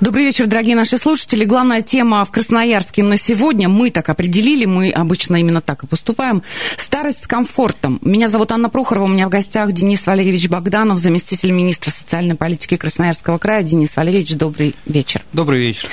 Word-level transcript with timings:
Добрый 0.00 0.24
вечер, 0.24 0.46
дорогие 0.46 0.76
наши 0.76 0.98
слушатели. 0.98 1.44
Главная 1.44 1.82
тема 1.82 2.24
в 2.24 2.30
Красноярске 2.30 3.02
на 3.02 3.16
сегодня. 3.16 3.68
Мы 3.68 3.90
так 3.90 4.08
определили, 4.08 4.64
мы 4.64 4.90
обычно 4.90 5.36
именно 5.36 5.60
так 5.60 5.84
и 5.84 5.86
поступаем. 5.86 6.42
Старость 6.76 7.24
с 7.24 7.26
комфортом. 7.26 7.98
Меня 8.02 8.28
зовут 8.28 8.52
Анна 8.52 8.68
Прохорова, 8.68 9.04
у 9.04 9.08
меня 9.08 9.26
в 9.26 9.30
гостях 9.30 9.72
Денис 9.72 10.06
Валерьевич 10.06 10.48
Богданов, 10.48 10.98
заместитель 10.98 11.50
министра 11.50 11.90
социальной 11.90 12.34
политики 12.34 12.76
Красноярского 12.76 13.38
края. 13.38 13.62
Денис 13.62 13.94
Валерьевич, 13.96 14.34
добрый 14.34 14.74
вечер. 14.86 15.22
Добрый 15.32 15.60
вечер. 15.60 15.88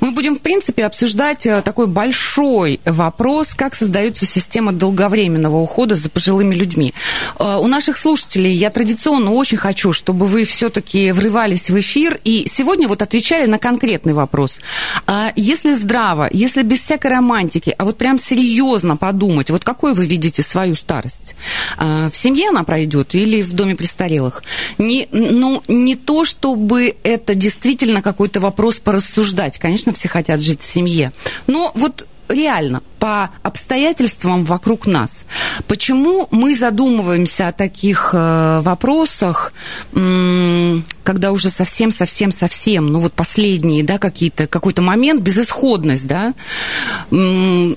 Мы 0.00 0.12
будем, 0.12 0.36
в 0.36 0.40
принципе, 0.40 0.84
обсуждать 0.84 1.46
э, 1.46 1.62
такой 1.62 1.86
большой 1.86 2.80
вопрос, 2.84 3.48
как 3.54 3.74
создается 3.74 4.26
система 4.26 4.72
долговременного 4.72 5.56
ухода 5.56 5.94
за 5.94 6.10
пожилыми 6.10 6.54
людьми. 6.54 6.92
Э, 7.38 7.56
у 7.56 7.66
наших 7.66 7.96
слушателей 7.96 8.52
я 8.52 8.70
традиционно 8.70 9.32
очень 9.32 9.58
хочу, 9.58 9.92
чтобы 9.92 10.26
вы 10.26 10.44
все-таки 10.44 11.12
врывались 11.12 11.70
в 11.70 11.78
эфир, 11.78 12.20
и 12.24 12.46
сегодня 12.52 12.88
вот 12.88 13.02
отвечали 13.02 13.27
на 13.46 13.58
конкретный 13.58 14.12
вопрос. 14.12 14.54
А 15.06 15.32
если 15.36 15.74
здраво, 15.74 16.28
если 16.32 16.62
без 16.62 16.80
всякой 16.80 17.12
романтики, 17.12 17.74
а 17.76 17.84
вот 17.84 17.96
прям 17.96 18.18
серьезно 18.18 18.96
подумать, 18.96 19.50
вот 19.50 19.64
какой 19.64 19.94
вы 19.94 20.06
видите 20.06 20.42
свою 20.42 20.74
старость? 20.74 21.34
А, 21.76 22.10
в 22.10 22.16
семье 22.16 22.48
она 22.50 22.64
пройдет 22.64 23.14
или 23.14 23.42
в 23.42 23.52
доме 23.52 23.76
престарелых? 23.76 24.42
Не, 24.78 25.08
ну, 25.12 25.62
не 25.68 25.94
то, 25.94 26.24
чтобы 26.24 26.96
это 27.02 27.34
действительно 27.34 28.02
какой-то 28.02 28.40
вопрос 28.40 28.76
порассуждать. 28.76 29.58
Конечно, 29.58 29.92
все 29.92 30.08
хотят 30.08 30.40
жить 30.40 30.62
в 30.62 30.66
семье. 30.66 31.12
Но 31.46 31.72
вот 31.74 32.06
реально 32.28 32.82
по 32.98 33.30
обстоятельствам 33.42 34.44
вокруг 34.44 34.86
нас. 34.86 35.10
Почему 35.66 36.28
мы 36.30 36.54
задумываемся 36.54 37.48
о 37.48 37.52
таких 37.52 38.10
э, 38.12 38.60
вопросах, 38.62 39.52
м- 39.94 40.84
когда 41.04 41.32
уже 41.32 41.50
совсем-совсем-совсем, 41.50 42.86
ну 42.86 43.00
вот 43.00 43.12
последние, 43.12 43.84
да, 43.84 43.98
какие-то, 43.98 44.46
какой-то 44.46 44.82
момент, 44.82 45.20
безысходность, 45.20 46.06
да, 46.06 46.34
м- 47.10 47.76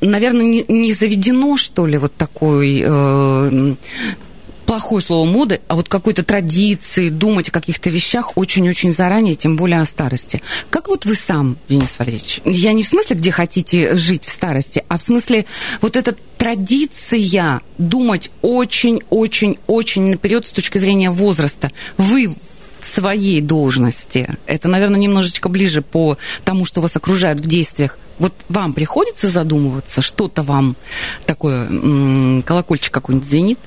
наверное, 0.00 0.44
не, 0.44 0.64
не 0.68 0.92
заведено, 0.92 1.56
что 1.56 1.86
ли, 1.86 1.96
вот 1.98 2.14
такой 2.16 2.82
э, 2.84 3.74
плохое 4.66 5.02
слово 5.02 5.26
моды, 5.26 5.60
а 5.68 5.76
вот 5.76 5.88
какой-то 5.88 6.24
традиции, 6.24 7.08
думать 7.08 7.48
о 7.48 7.52
каких-то 7.52 7.88
вещах 7.88 8.36
очень-очень 8.36 8.92
заранее, 8.92 9.34
тем 9.36 9.56
более 9.56 9.80
о 9.80 9.86
старости. 9.86 10.42
Как 10.70 10.88
вот 10.88 11.04
вы 11.04 11.14
сам, 11.14 11.56
Денис 11.68 11.90
Валерьевич, 11.98 12.40
я 12.44 12.72
не 12.72 12.82
в 12.82 12.88
смысле, 12.88 13.16
где 13.16 13.30
хотите 13.30 13.96
жить 13.96 14.24
в 14.24 14.30
старости, 14.30 14.84
а 14.88 14.98
в 14.98 15.02
смысле 15.02 15.46
вот 15.80 15.96
эта 15.96 16.14
традиция 16.36 17.60
думать 17.78 18.30
очень-очень-очень 18.42 20.02
наперед 20.02 20.46
с 20.46 20.50
точки 20.50 20.78
зрения 20.78 21.10
возраста. 21.10 21.70
Вы 21.96 22.34
в 22.80 22.86
своей 22.86 23.40
должности, 23.40 24.36
это, 24.46 24.68
наверное, 24.68 25.00
немножечко 25.00 25.48
ближе 25.48 25.82
по 25.82 26.18
тому, 26.44 26.64
что 26.64 26.80
вас 26.80 26.94
окружают 26.94 27.40
в 27.40 27.46
действиях, 27.46 27.98
вот 28.18 28.32
вам 28.48 28.72
приходится 28.72 29.28
задумываться, 29.28 30.02
что-то 30.02 30.42
вам 30.42 30.76
такое, 31.24 32.42
колокольчик 32.42 32.92
какой-нибудь 32.92 33.28
звенит? 33.28 33.58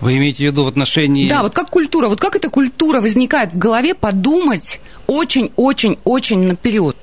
Вы 0.00 0.16
имеете 0.16 0.44
в 0.44 0.46
виду 0.46 0.64
в 0.64 0.68
отношении... 0.68 1.28
Да, 1.28 1.42
вот 1.42 1.54
как 1.54 1.70
культура, 1.70 2.08
вот 2.08 2.20
как 2.20 2.36
эта 2.36 2.48
культура 2.48 3.00
возникает 3.00 3.52
в 3.52 3.58
голове 3.58 3.94
подумать 3.94 4.80
очень-очень-очень 5.06 6.46
наперед? 6.46 6.96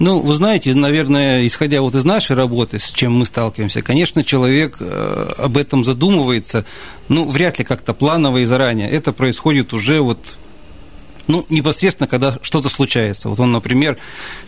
Ну, 0.00 0.20
вы 0.20 0.34
знаете, 0.34 0.74
наверное, 0.74 1.46
исходя 1.46 1.82
вот 1.82 1.94
из 1.94 2.04
нашей 2.04 2.34
работы, 2.34 2.78
с 2.78 2.90
чем 2.90 3.18
мы 3.18 3.26
сталкиваемся, 3.26 3.82
конечно, 3.82 4.24
человек 4.24 4.78
э, 4.80 5.32
об 5.36 5.58
этом 5.58 5.84
задумывается, 5.84 6.64
ну, 7.08 7.30
вряд 7.30 7.58
ли 7.58 7.66
как-то 7.66 7.92
планово 7.92 8.38
и 8.38 8.46
заранее. 8.46 8.88
Это 8.90 9.12
происходит 9.12 9.74
уже 9.74 10.00
вот 10.00 10.18
ну, 11.30 11.46
непосредственно, 11.48 12.08
когда 12.08 12.38
что-то 12.42 12.68
случается. 12.68 13.28
Вот 13.28 13.38
он, 13.38 13.52
например, 13.52 13.98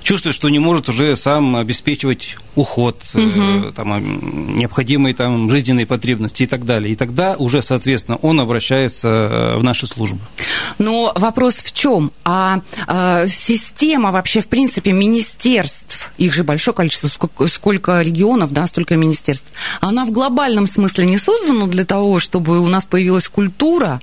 чувствует, 0.02 0.34
что 0.34 0.48
не 0.48 0.58
может 0.58 0.88
уже 0.88 1.16
сам 1.16 1.56
обеспечивать 1.56 2.36
уход, 2.54 3.00
угу. 3.14 3.72
там, 3.72 4.56
необходимые 4.56 5.14
там 5.14 5.48
жизненные 5.50 5.86
потребности 5.86 6.42
и 6.42 6.46
так 6.46 6.64
далее. 6.64 6.92
И 6.92 6.96
тогда 6.96 7.36
уже, 7.38 7.62
соответственно, 7.62 8.18
он 8.18 8.40
обращается 8.40 9.08
э, 9.08 9.58
в 9.58 9.62
наши 9.62 9.86
службы. 9.86 10.18
Но 10.78 11.12
вопрос 11.14 11.54
в 11.54 11.72
чем? 11.72 12.12
А, 12.24 12.60
а 12.86 13.26
система 13.26 14.10
вообще, 14.10 14.40
в 14.40 14.48
принципе, 14.48 14.92
министерств, 14.92 16.12
их 16.18 16.34
же 16.34 16.44
большое 16.44 16.74
количество, 16.74 17.08
сколько, 17.08 17.46
сколько 17.46 18.00
регионов, 18.00 18.52
да, 18.52 18.66
столько 18.66 18.96
министерств, 18.96 19.52
она 19.80 20.04
в 20.04 20.10
глобальном 20.10 20.66
смысле 20.66 21.06
не 21.06 21.16
создана 21.16 21.66
для 21.66 21.84
того, 21.84 22.18
чтобы 22.18 22.60
у 22.60 22.66
нас 22.66 22.84
появилась 22.84 23.28
культура 23.28 24.00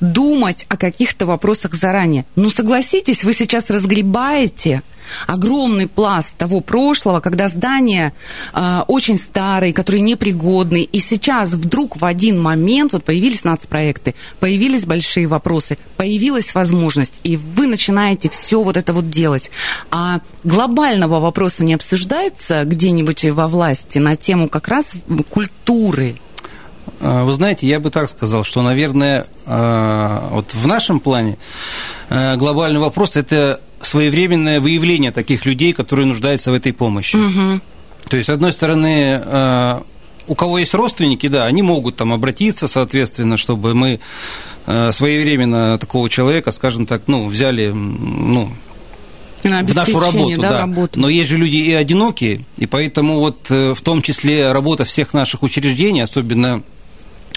думать 0.00 0.66
о 0.68 0.76
каких-то 0.76 1.26
вопросах 1.26 1.74
заранее. 1.74 2.24
Ну, 2.36 2.50
согласитесь, 2.50 3.24
вы 3.24 3.32
сейчас 3.32 3.70
разгребаете 3.70 4.82
огромный 5.26 5.88
пласт 5.88 6.36
того 6.36 6.60
прошлого, 6.60 7.20
когда 7.20 7.48
здания 7.48 8.12
э, 8.52 8.80
очень 8.86 9.16
старые, 9.16 9.72
которые 9.72 10.02
непригодны, 10.02 10.82
и 10.82 11.00
сейчас 11.00 11.50
вдруг 11.50 12.00
в 12.00 12.04
один 12.04 12.40
момент 12.40 12.92
вот 12.92 13.04
появились 13.04 13.44
нацпроекты, 13.44 14.14
появились 14.38 14.86
большие 14.86 15.26
вопросы, 15.26 15.78
появилась 15.96 16.54
возможность, 16.54 17.14
и 17.22 17.36
вы 17.36 17.66
начинаете 17.66 18.28
все 18.28 18.62
вот 18.62 18.76
это 18.76 18.92
вот 18.92 19.10
делать. 19.10 19.50
А 19.90 20.20
глобального 20.44 21.20
вопроса 21.20 21.64
не 21.64 21.74
обсуждается 21.74 22.64
где-нибудь 22.64 23.24
во 23.24 23.48
власти 23.48 23.98
на 23.98 24.16
тему 24.16 24.48
как 24.48 24.68
раз 24.68 24.92
культуры 25.30 26.16
вы 27.00 27.32
знаете, 27.32 27.66
я 27.66 27.80
бы 27.80 27.90
так 27.90 28.10
сказал, 28.10 28.44
что, 28.44 28.62
наверное, 28.62 29.26
а, 29.46 30.28
вот 30.30 30.54
в 30.54 30.66
нашем 30.66 31.00
плане 31.00 31.38
а, 32.08 32.36
глобальный 32.36 32.80
вопрос– 32.80 33.12
это 33.16 33.60
своевременное 33.80 34.60
выявление 34.60 35.10
таких 35.10 35.46
людей, 35.46 35.72
которые 35.72 36.06
нуждаются 36.06 36.50
в 36.50 36.54
этой 36.54 36.72
помощи. 36.72 37.16
Угу. 37.16 37.60
То 38.08 38.16
есть, 38.16 38.26
с 38.26 38.30
одной 38.30 38.52
стороны, 38.52 39.82
у 40.26 40.34
кого 40.34 40.58
есть 40.58 40.74
родственники, 40.74 41.28
да, 41.28 41.46
они 41.46 41.62
могут 41.62 41.96
там 41.96 42.12
обратиться, 42.12 42.68
соответственно, 42.68 43.36
чтобы 43.36 43.74
мы 43.74 44.00
своевременно 44.66 45.78
такого 45.78 46.10
человека, 46.10 46.50
скажем 46.50 46.86
так, 46.86 47.02
ну, 47.06 47.26
взяли, 47.26 47.68
ну, 47.70 48.50
в 49.42 49.74
нашу 49.74 50.00
работу, 50.00 50.40
да, 50.40 50.50
да. 50.50 50.60
Работу. 50.60 51.00
Но 51.00 51.08
есть 51.08 51.30
же 51.30 51.36
люди 51.36 51.56
и 51.56 51.72
одинокие, 51.72 52.44
и 52.58 52.66
поэтому 52.66 53.20
вот 53.20 53.46
э, 53.50 53.74
в 53.74 53.80
том 53.80 54.02
числе 54.02 54.52
работа 54.52 54.84
всех 54.84 55.14
наших 55.14 55.42
учреждений, 55.42 56.02
особенно 56.02 56.62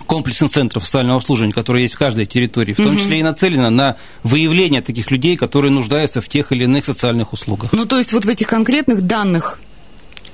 комплексных 0.06 0.50
центров 0.50 0.86
социального 0.86 1.18
обслуживания, 1.18 1.54
которые 1.54 1.84
есть 1.84 1.96
в 1.96 2.00
каждой 2.00 2.26
территории, 2.26 2.74
в 2.74 2.78
том 2.78 2.88
угу. 2.88 2.98
числе 2.98 3.20
и 3.20 3.24
нацелена 3.24 3.70
на 3.70 3.98
выявление 4.24 4.82
таких 4.82 5.12
людей, 5.12 5.36
которые 5.36 5.72
нуждаются 5.72 6.22
в 6.22 6.28
тех 6.28 6.52
или 6.52 6.66
иных 6.66 6.86
социальных 6.86 7.34
услугах. 7.34 7.72
Ну, 7.72 7.86
то 7.86 7.98
есть 7.98 8.14
вот 8.14 8.26
в 8.26 8.30
этих 8.30 8.48
конкретных 8.48 9.04
данных 9.04 9.60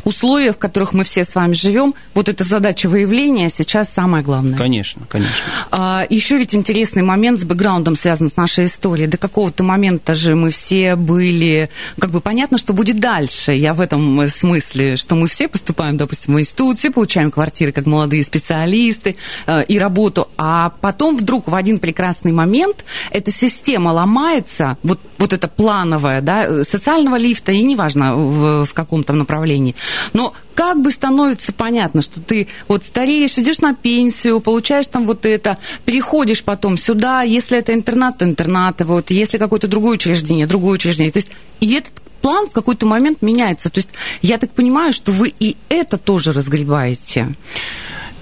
условиях, 0.03 0.55
в 0.55 0.59
которых 0.59 0.93
мы 0.93 1.03
все 1.03 1.23
с 1.23 1.35
вами 1.35 1.53
живем, 1.53 1.93
вот 2.13 2.29
эта 2.29 2.43
задача 2.43 2.87
выявления 2.87 3.49
сейчас 3.49 3.89
самое 3.89 4.23
главное. 4.23 4.57
Конечно, 4.57 5.01
конечно. 5.07 5.33
А, 5.71 6.05
еще 6.09 6.37
ведь 6.37 6.55
интересный 6.55 7.03
момент 7.03 7.39
с 7.39 7.45
бэкграундом 7.45 7.95
связан 7.95 8.29
с 8.29 8.35
нашей 8.35 8.65
историей. 8.65 9.07
До 9.07 9.17
какого-то 9.17 9.63
момента 9.63 10.15
же 10.15 10.35
мы 10.35 10.51
все 10.51 10.95
были, 10.95 11.69
как 11.99 12.11
бы 12.11 12.21
понятно, 12.21 12.57
что 12.57 12.73
будет 12.73 12.99
дальше. 12.99 13.53
Я 13.53 13.73
в 13.73 13.81
этом 13.81 14.27
смысле, 14.29 14.95
что 14.95 15.15
мы 15.15 15.27
все 15.27 15.47
поступаем, 15.47 15.97
допустим, 15.97 16.35
в 16.35 16.39
институт, 16.39 16.79
все 16.79 16.91
получаем 16.91 17.31
квартиры 17.31 17.71
как 17.71 17.85
молодые 17.85 18.23
специалисты 18.23 19.15
э, 19.47 19.63
и 19.65 19.79
работу, 19.79 20.29
а 20.37 20.73
потом 20.81 21.17
вдруг 21.17 21.47
в 21.47 21.55
один 21.55 21.79
прекрасный 21.79 22.31
момент 22.31 22.85
эта 23.11 23.31
система 23.31 23.89
ломается, 23.89 24.77
вот, 24.83 24.99
вот 25.17 25.33
это 25.33 25.47
плановое, 25.47 26.21
да, 26.21 26.63
социального 26.63 27.17
лифта, 27.17 27.51
и 27.51 27.61
неважно 27.63 28.15
в, 28.15 28.65
в 28.65 28.73
каком 28.73 29.03
там 29.03 29.17
направлении, 29.17 29.75
но 30.13 30.33
как 30.55 30.81
бы 30.81 30.91
становится 30.91 31.53
понятно, 31.53 32.01
что 32.01 32.19
ты 32.19 32.47
вот 32.67 32.85
стареешь, 32.85 33.37
идешь 33.37 33.59
на 33.59 33.73
пенсию, 33.73 34.41
получаешь 34.41 34.87
там 34.87 35.05
вот 35.05 35.25
это, 35.25 35.57
переходишь 35.85 36.43
потом 36.43 36.77
сюда, 36.77 37.23
если 37.23 37.57
это 37.57 37.73
интернат, 37.73 38.17
то 38.17 38.25
интернат, 38.25 38.81
вот, 38.81 39.11
если 39.11 39.37
какое-то 39.37 39.67
другое 39.67 39.95
учреждение, 39.95 40.47
другое 40.47 40.73
учреждение. 40.73 41.11
То 41.11 41.17
есть 41.17 41.29
и 41.59 41.73
этот 41.73 41.93
план 42.21 42.47
в 42.47 42.51
какой-то 42.51 42.85
момент 42.85 43.21
меняется. 43.21 43.69
То 43.69 43.79
есть 43.79 43.89
я 44.21 44.37
так 44.37 44.51
понимаю, 44.51 44.93
что 44.93 45.11
вы 45.11 45.33
и 45.39 45.55
это 45.69 45.97
тоже 45.97 46.31
разгребаете. 46.31 47.35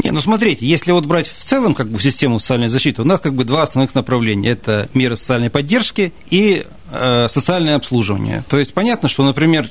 Не, 0.03 0.11
ну 0.11 0.21
смотрите, 0.21 0.65
если 0.65 0.91
вот 0.91 1.05
брать 1.05 1.27
в 1.27 1.43
целом 1.43 1.73
как 1.73 1.89
бы 1.89 1.99
систему 1.99 2.39
социальной 2.39 2.67
защиты, 2.67 3.01
у 3.01 3.05
нас 3.05 3.19
как 3.19 3.33
бы 3.33 3.43
два 3.45 3.63
основных 3.63 3.95
направления. 3.95 4.51
Это 4.51 4.89
меры 4.93 5.15
социальной 5.15 5.49
поддержки 5.49 6.13
и 6.29 6.65
э, 6.91 7.27
социальное 7.29 7.75
обслуживание. 7.75 8.43
То 8.47 8.59
есть 8.59 8.73
понятно, 8.73 9.09
что, 9.09 9.23
например, 9.23 9.69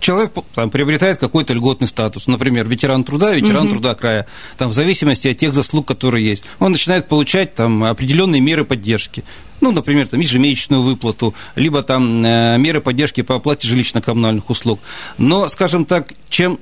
человек 0.00 0.32
там, 0.54 0.70
приобретает 0.70 1.18
какой-то 1.18 1.52
льготный 1.52 1.88
статус, 1.88 2.26
например, 2.26 2.68
ветеран 2.68 3.04
труда, 3.04 3.32
ветеран 3.32 3.66
угу. 3.66 3.72
труда 3.72 3.94
края, 3.94 4.26
там, 4.58 4.70
в 4.70 4.72
зависимости 4.72 5.28
от 5.28 5.38
тех 5.38 5.54
заслуг, 5.54 5.86
которые 5.86 6.26
есть, 6.26 6.44
он 6.58 6.72
начинает 6.72 7.08
получать 7.08 7.54
там, 7.54 7.84
определенные 7.84 8.40
меры 8.40 8.64
поддержки 8.64 9.24
ну, 9.60 9.72
например, 9.72 10.08
там, 10.08 10.20
ежемесячную 10.20 10.82
выплату, 10.82 11.34
либо 11.54 11.82
там 11.82 12.24
э, 12.24 12.58
меры 12.58 12.80
поддержки 12.80 13.20
по 13.22 13.36
оплате 13.36 13.68
жилищно-коммунальных 13.68 14.44
услуг. 14.48 14.80
Но, 15.18 15.48
скажем 15.48 15.84
так, 15.84 16.14
чем 16.28 16.58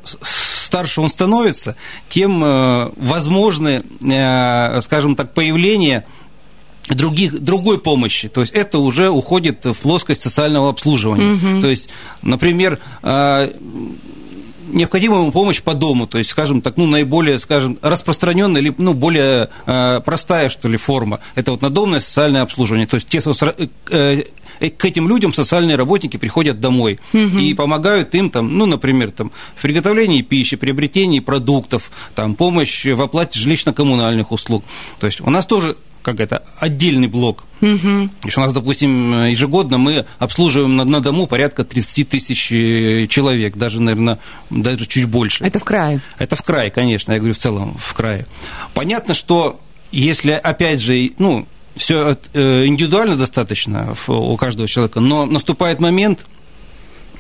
старше 0.69 1.01
он 1.01 1.09
становится, 1.09 1.77
тем 2.09 2.43
э, 2.45 2.91
возможны, 2.97 3.83
э, 4.03 4.81
скажем 4.83 5.17
так, 5.17 5.33
появление 5.33 6.05
других, 6.95 7.41
другой 7.41 7.79
помощи. 7.79 8.29
То 8.29 8.41
есть 8.41 8.53
это 8.53 8.79
уже 8.79 9.11
уходит 9.11 9.65
в 9.65 9.75
плоскость 9.75 10.23
социального 10.23 10.69
обслуживания. 10.69 11.35
Угу. 11.35 11.61
То 11.61 11.69
есть, 11.69 11.89
например, 12.23 12.79
а, 13.03 13.51
необходима 14.73 15.17
ему 15.17 15.33
помощь 15.33 15.61
по 15.63 15.75
дому, 15.75 16.07
то 16.07 16.19
есть, 16.19 16.31
скажем 16.31 16.61
так, 16.61 16.77
ну, 16.77 16.87
наиболее, 16.87 17.39
скажем, 17.39 17.79
распространенная 17.83 18.61
или, 18.61 18.75
ну, 18.77 18.95
более 18.95 19.51
э, 19.67 20.01
простая, 20.05 20.49
что 20.49 20.69
ли, 20.69 20.77
форма. 20.77 21.21
Это 21.35 21.53
вот 21.53 21.63
надомное 21.63 22.01
социальное 22.01 22.43
обслуживание. 22.43 22.87
То 22.87 22.97
есть, 22.97 23.09
те, 23.09 23.21
э, 23.91 24.23
э, 24.61 24.71
к 24.71 24.85
этим 24.85 25.09
людям 25.09 25.33
социальные 25.33 25.77
работники 25.77 26.17
приходят 26.17 26.61
домой 26.61 26.99
угу. 27.13 27.39
и 27.39 27.55
помогают 27.55 28.15
им, 28.15 28.31
там, 28.31 28.57
ну, 28.57 28.67
например, 28.67 29.11
там, 29.11 29.33
в 29.55 29.63
приготовлении 29.63 30.23
пищи, 30.23 30.57
приобретении 30.57 31.21
продуктов, 31.21 31.91
там, 32.15 32.35
помощь 32.35 32.85
в 32.85 33.01
оплате 33.01 33.39
жилищно-коммунальных 33.39 34.27
услуг. 34.31 34.65
То 34.99 35.07
есть, 35.07 35.21
у 35.21 35.31
нас 35.31 35.47
тоже 35.47 35.77
как 36.09 36.21
это, 36.21 36.43
отдельный 36.59 37.07
блок. 37.07 37.45
Угу. 37.61 38.11
Если 38.25 38.41
у 38.41 38.43
нас, 38.43 38.53
допустим, 38.55 39.27
ежегодно 39.27 39.77
мы 39.77 40.07
обслуживаем 40.19 40.77
на, 40.77 40.85
на 40.85 41.01
дому 41.01 41.27
порядка 41.27 41.65
30 41.65 42.09
тысяч 42.09 42.51
э, 42.51 43.07
человек, 43.09 43.57
даже, 43.57 43.83
наверное, 43.83 44.19
даже 44.49 44.87
чуть 44.87 45.05
больше. 45.05 45.45
Это 45.45 45.59
в 45.59 45.65
крае? 45.65 46.01
Это 46.17 46.35
в 46.35 46.43
крае, 46.43 46.71
конечно, 46.71 47.13
я 47.13 47.19
говорю 47.19 47.35
в 47.35 47.39
целом 47.39 47.77
в 47.79 47.93
крае. 47.93 48.27
Понятно, 48.73 49.13
что 49.13 49.61
если, 49.93 50.31
опять 50.31 50.81
же, 50.81 51.11
ну, 51.19 51.47
все 51.77 52.17
э, 52.33 52.65
индивидуально 52.65 53.17
достаточно 53.17 53.95
у 54.07 54.37
каждого 54.39 54.67
человека, 54.67 55.01
но 55.01 55.27
наступает 55.27 55.79
момент, 55.79 56.25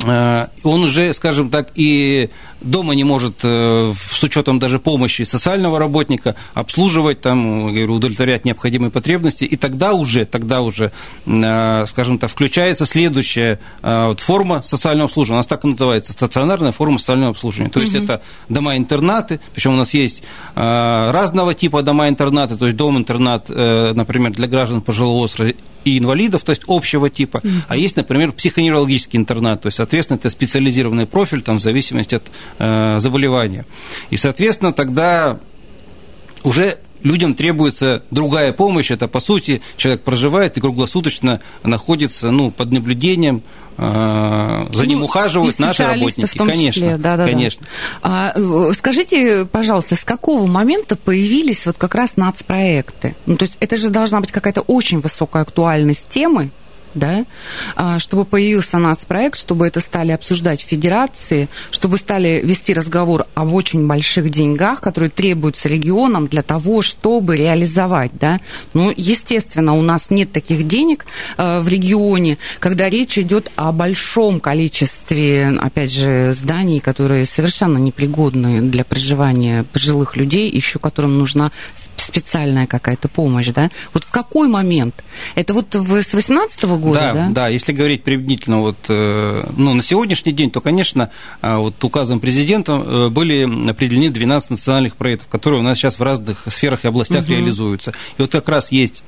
э, 0.02 0.46
он 0.62 0.82
уже, 0.82 1.12
скажем 1.12 1.50
так, 1.50 1.72
и 1.74 2.30
дома 2.60 2.94
не 2.94 3.04
может, 3.04 3.40
э, 3.42 3.94
с 4.12 4.22
учетом 4.22 4.58
даже 4.58 4.78
помощи 4.78 5.22
социального 5.22 5.78
работника, 5.78 6.34
обслуживать, 6.54 7.20
там, 7.20 7.66
удовлетворять 7.66 8.44
необходимые 8.44 8.90
потребности, 8.90 9.44
и 9.44 9.56
тогда 9.56 9.94
уже, 9.94 10.24
тогда 10.24 10.62
уже, 10.62 10.92
э, 11.26 11.86
скажем 11.86 12.18
так, 12.18 12.30
включается 12.30 12.86
следующая 12.86 13.60
э, 13.82 14.06
вот, 14.08 14.20
форма 14.20 14.62
социального 14.62 15.06
обслуживания, 15.06 15.38
у 15.38 15.40
нас 15.40 15.46
так 15.46 15.64
и 15.64 15.68
называется, 15.68 16.12
стационарная 16.12 16.72
форма 16.72 16.98
социального 16.98 17.30
обслуживания, 17.30 17.70
то 17.70 17.80
есть 17.80 17.94
угу. 17.94 18.04
это 18.04 18.22
дома-интернаты, 18.48 19.40
причем 19.54 19.74
у 19.74 19.76
нас 19.76 19.94
есть 19.94 20.22
разного 20.54 21.54
типа 21.54 21.82
дома-интернаты, 21.82 22.56
то 22.56 22.66
есть 22.66 22.76
дом-интернат, 22.76 23.48
например, 23.48 24.32
для 24.32 24.48
граждан 24.48 24.80
пожилого 24.80 25.20
возраста 25.20 25.54
и 25.84 25.98
инвалидов, 25.98 26.44
то 26.44 26.50
есть 26.50 26.62
общего 26.66 27.10
типа, 27.10 27.38
mm 27.38 27.58
а 27.68 27.76
есть, 27.76 27.96
например, 27.96 28.32
психоневрологический 28.32 29.18
интернат, 29.18 29.62
то 29.62 29.68
есть, 29.68 29.76
соответственно, 29.76 30.16
это 30.16 30.30
специализированный 30.30 31.06
профиль, 31.06 31.42
там, 31.42 31.58
в 31.58 31.60
зависимости 31.60 32.14
от 32.14 32.22
заболевания. 32.58 33.66
И, 34.10 34.16
соответственно, 34.16 34.72
тогда 34.72 35.38
уже 36.42 36.78
людям 37.02 37.34
требуется 37.34 38.02
другая 38.10 38.52
помощь. 38.52 38.90
Это, 38.90 39.08
по 39.08 39.20
сути, 39.20 39.62
человек 39.76 40.02
проживает 40.02 40.56
и 40.56 40.60
круглосуточно 40.60 41.40
находится 41.62 42.30
ну, 42.30 42.50
под 42.50 42.72
наблюдением, 42.72 43.42
э, 43.76 44.66
за 44.72 44.86
ним 44.86 45.00
ну, 45.00 45.04
ухаживают 45.04 45.58
наши 45.58 45.84
работники. 45.84 46.26
В 46.26 46.34
том 46.34 46.48
конечно, 46.48 46.72
числе. 46.72 46.96
Да, 46.96 47.16
да, 47.16 47.24
конечно. 47.24 47.66
Да. 48.02 48.34
А, 48.36 48.72
скажите, 48.72 49.46
пожалуйста, 49.50 49.94
с 49.94 50.04
какого 50.04 50.46
момента 50.46 50.96
появились 50.96 51.66
вот 51.66 51.76
как 51.78 51.94
раз 51.94 52.16
нацпроекты? 52.16 53.16
Ну, 53.26 53.36
то 53.36 53.44
есть 53.44 53.56
это 53.60 53.76
же 53.76 53.90
должна 53.90 54.20
быть 54.20 54.32
какая-то 54.32 54.62
очень 54.62 55.00
высокая 55.00 55.42
актуальность 55.42 56.08
темы, 56.08 56.50
да, 56.94 57.24
а, 57.76 57.98
чтобы 57.98 58.24
появился 58.24 58.78
нацпроект, 58.78 59.38
чтобы 59.38 59.66
это 59.66 59.80
стали 59.80 60.12
обсуждать 60.12 60.62
в 60.62 60.66
федерации, 60.66 61.48
чтобы 61.70 61.98
стали 61.98 62.40
вести 62.44 62.74
разговор 62.74 63.26
об 63.34 63.54
очень 63.54 63.86
больших 63.86 64.30
деньгах, 64.30 64.80
которые 64.80 65.10
требуются 65.10 65.68
регионам 65.68 66.26
для 66.26 66.42
того, 66.42 66.82
чтобы 66.82 67.36
реализовать, 67.36 68.12
да. 68.18 68.40
Ну, 68.74 68.92
естественно, 68.96 69.74
у 69.74 69.82
нас 69.82 70.10
нет 70.10 70.32
таких 70.32 70.66
денег 70.66 71.06
а, 71.36 71.60
в 71.60 71.68
регионе, 71.68 72.38
когда 72.60 72.88
речь 72.88 73.18
идет 73.18 73.50
о 73.56 73.72
большом 73.72 74.40
количестве, 74.40 75.52
опять 75.60 75.92
же, 75.92 76.34
зданий, 76.34 76.80
которые 76.80 77.24
совершенно 77.24 77.78
непригодны 77.78 78.62
для 78.62 78.84
проживания 78.84 79.64
пожилых 79.72 80.16
людей, 80.16 80.50
еще 80.50 80.78
которым 80.78 81.18
нужна 81.18 81.52
специальная 82.00 82.66
какая-то 82.66 83.08
помощь, 83.08 83.48
да? 83.48 83.70
Вот 83.92 84.04
в 84.04 84.10
какой 84.10 84.48
момент? 84.48 85.04
Это 85.34 85.54
вот 85.54 85.74
с 85.74 86.14
18 86.14 86.64
-го 86.64 86.78
года, 86.78 87.00
да? 87.00 87.12
Да, 87.12 87.28
да, 87.30 87.48
если 87.48 87.72
говорить 87.72 88.04
применительно 88.04 88.60
вот, 88.60 88.76
э, 88.88 89.44
ну, 89.56 89.74
на 89.74 89.82
сегодняшний 89.82 90.32
день, 90.32 90.50
то, 90.50 90.60
конечно, 90.60 91.10
э, 91.42 91.56
вот 91.56 91.82
указом 91.82 92.20
президента 92.20 92.72
э, 92.72 93.08
были 93.08 93.70
определены 93.70 94.10
12 94.10 94.50
национальных 94.50 94.96
проектов, 94.96 95.28
которые 95.28 95.60
у 95.60 95.62
нас 95.62 95.78
сейчас 95.78 95.98
в 95.98 96.02
разных 96.02 96.44
сферах 96.48 96.84
и 96.84 96.88
областях 96.88 97.24
угу. 97.24 97.32
реализуются. 97.32 97.92
И 98.18 98.22
вот 98.22 98.32
как 98.32 98.48
раз 98.48 98.72
есть 98.72 99.02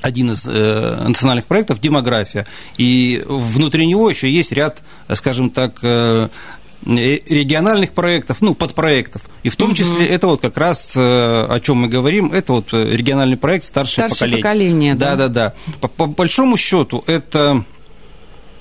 один 0.00 0.30
из 0.30 0.46
э, 0.46 1.04
национальных 1.08 1.46
проектов 1.46 1.80
демография. 1.80 2.46
И 2.76 3.20
внутри 3.26 3.84
него 3.84 4.08
еще 4.08 4.30
есть 4.30 4.52
ряд, 4.52 4.82
скажем 5.12 5.50
так, 5.50 5.82
Э, 5.88 6.28
региональных 6.86 7.92
проектов, 7.92 8.38
ну, 8.40 8.54
подпроектов. 8.54 9.22
И 9.42 9.48
в 9.48 9.56
том 9.56 9.68
угу. 9.68 9.76
числе 9.76 10.06
это 10.06 10.26
вот 10.26 10.40
как 10.40 10.56
раз, 10.56 10.92
э, 10.96 11.00
о 11.00 11.58
чем 11.60 11.78
мы 11.78 11.88
говорим, 11.88 12.32
это 12.32 12.52
вот 12.52 12.72
э, 12.72 12.96
региональный 12.96 13.36
проект 13.36 13.64
«Старшее, 13.64 14.08
Старшее 14.08 14.36
поколение». 14.36 14.94
поколение 14.94 14.94
да, 14.94 15.16
да, 15.16 15.28
да. 15.28 15.54
По, 15.80 15.88
по 15.88 16.06
большому 16.06 16.56
счету 16.56 17.02
это, 17.06 17.64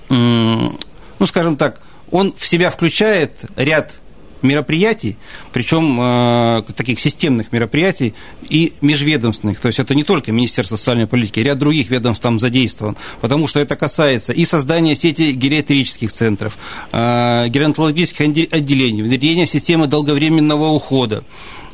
ну, 0.09 0.77
скажем 1.25 1.57
так, 1.57 1.81
он 2.11 2.33
в 2.37 2.47
себя 2.47 2.71
включает 2.71 3.45
ряд 3.55 3.99
мероприятий, 4.41 5.17
причем 5.53 5.99
э, 5.99 6.63
таких 6.75 6.99
системных 6.99 7.51
мероприятий 7.51 8.13
и 8.49 8.73
межведомственных. 8.81 9.59
То 9.59 9.67
есть 9.67 9.79
это 9.79 9.95
не 9.95 10.03
только 10.03 10.31
Министерство 10.31 10.75
социальной 10.75 11.07
политики, 11.07 11.39
ряд 11.39 11.57
других 11.57 11.89
ведомств 11.89 12.23
там 12.23 12.39
задействован, 12.39 12.95
потому 13.21 13.47
что 13.47 13.59
это 13.59 13.75
касается 13.75 14.33
и 14.33 14.45
создания 14.45 14.95
сети 14.95 15.31
гериатрических 15.31 16.11
центров, 16.11 16.57
э, 16.91 17.47
геронтологических 17.49 18.21
отделений, 18.21 19.01
внедрения 19.01 19.45
системы 19.45 19.87
долговременного 19.87 20.67
ухода. 20.67 21.23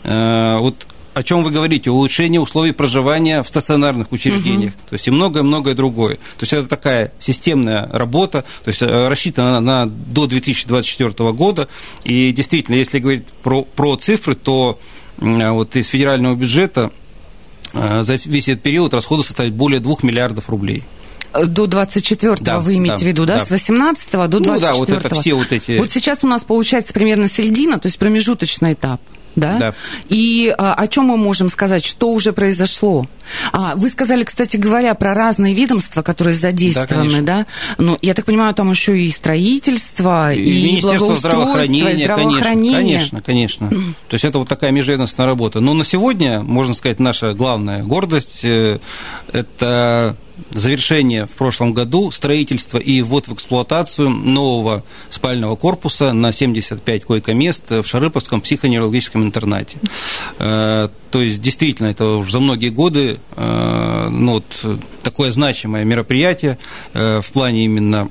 Э, 0.03 0.57
вот 0.59 0.87
о 1.13 1.23
чем 1.23 1.43
вы 1.43 1.51
говорите, 1.51 1.89
улучшение 1.89 2.41
условий 2.41 2.71
проживания 2.71 3.43
в 3.43 3.47
стационарных 3.47 4.11
учреждениях, 4.11 4.73
угу. 4.73 4.81
то 4.89 4.93
есть 4.93 5.07
и 5.07 5.11
многое-многое 5.11 5.75
другое. 5.75 6.15
То 6.15 6.41
есть 6.41 6.53
это 6.53 6.67
такая 6.67 7.11
системная 7.19 7.87
работа, 7.91 8.43
то 8.63 8.69
есть 8.69 8.81
э, 8.81 8.85
рассчитана 9.07 9.59
на, 9.59 9.85
до 9.85 10.27
2024 10.27 11.31
года, 11.31 11.67
и 12.03 12.31
действительно, 12.31 12.75
если 12.75 12.99
говорить 12.99 13.25
про, 13.43 13.63
про 13.63 13.95
цифры, 13.95 14.35
то 14.35 14.79
вот 15.17 15.75
из 15.75 15.87
федерального 15.87 16.35
бюджета 16.35 16.91
э, 17.73 18.01
за 18.01 18.15
весь 18.15 18.47
этот 18.47 18.63
период 18.63 18.93
расходы 18.93 19.23
составят 19.23 19.53
более 19.53 19.79
2 19.79 19.97
миллиардов 20.01 20.49
рублей 20.49 20.83
до 21.47 21.65
24-го 21.65 22.35
да, 22.41 22.59
вы 22.59 22.77
имеете 22.77 22.97
да, 22.97 23.03
в 23.05 23.07
виду, 23.07 23.25
да? 23.25 23.39
да? 23.39 23.45
С 23.45 23.49
18 23.49 24.11
до 24.11 24.27
24 24.27 24.53
Ну 24.53 24.59
да, 24.59 24.73
вот 24.73 24.89
это 24.89 25.15
все 25.15 25.33
вот 25.33 25.51
эти... 25.51 25.79
Вот 25.79 25.91
сейчас 25.91 26.23
у 26.23 26.27
нас 26.27 26.43
получается 26.43 26.93
примерно 26.93 27.27
середина, 27.27 27.79
то 27.79 27.87
есть 27.87 27.97
промежуточный 27.97 28.73
этап 28.73 29.01
да? 29.35 29.57
да. 29.57 29.73
И 30.09 30.53
а, 30.57 30.73
о 30.73 30.87
чем 30.87 31.05
мы 31.05 31.17
можем 31.17 31.49
сказать, 31.49 31.83
что 31.83 32.11
уже 32.11 32.33
произошло? 32.33 33.07
А, 33.51 33.75
вы 33.75 33.89
сказали, 33.89 34.23
кстати 34.23 34.57
говоря, 34.57 34.93
про 34.93 35.13
разные 35.13 35.53
ведомства, 35.53 36.01
которые 36.01 36.35
задействованы, 36.35 37.21
да? 37.21 37.39
да? 37.39 37.45
Ну, 37.77 37.97
я 38.01 38.13
так 38.13 38.25
понимаю, 38.25 38.53
там 38.53 38.69
еще 38.69 38.99
и 38.99 39.09
строительство, 39.11 40.33
и, 40.33 40.41
и 40.41 40.63
Министерство 40.63 41.15
здравоохранения, 41.15 41.91
и 41.91 42.03
здравоохранение. 42.03 42.73
Конечно, 42.73 43.21
конечно, 43.21 43.69
конечно. 43.69 43.93
То 44.07 44.13
есть 44.13 44.25
это 44.25 44.39
вот 44.39 44.49
такая 44.49 44.71
межведомственная 44.71 45.27
работа. 45.27 45.59
Но 45.59 45.73
на 45.73 45.83
сегодня, 45.83 46.41
можно 46.41 46.73
сказать, 46.73 46.99
наша 46.99 47.33
главная 47.33 47.83
гордость 47.83 48.43
э,– 48.43 48.79
это 49.31 50.15
завершение 50.51 51.25
в 51.25 51.35
прошлом 51.35 51.73
году 51.73 52.11
строительства 52.11 52.77
и 52.77 53.01
ввод 53.01 53.27
в 53.27 53.33
эксплуатацию 53.33 54.09
нового 54.09 54.83
спального 55.09 55.55
корпуса 55.55 56.13
на 56.13 56.31
75 56.31 57.03
койко-мест 57.05 57.69
в 57.69 57.85
Шарыповском 57.85 58.41
психоневрологическом 58.41 59.23
интернате. 59.23 59.77
Э, 60.39 60.89
то 61.11 61.21
есть, 61.21 61.41
действительно, 61.41 61.87
это 61.87 62.05
уже 62.05 62.31
за 62.31 62.39
многие 62.39 62.69
годы 62.69 63.19
э, 63.35 64.07
ну, 64.09 64.33
вот, 64.33 64.81
такое 65.01 65.31
значимое 65.31 65.83
мероприятие 65.83 66.57
э, 66.93 67.21
в 67.21 67.31
плане 67.31 67.65
именно 67.65 68.09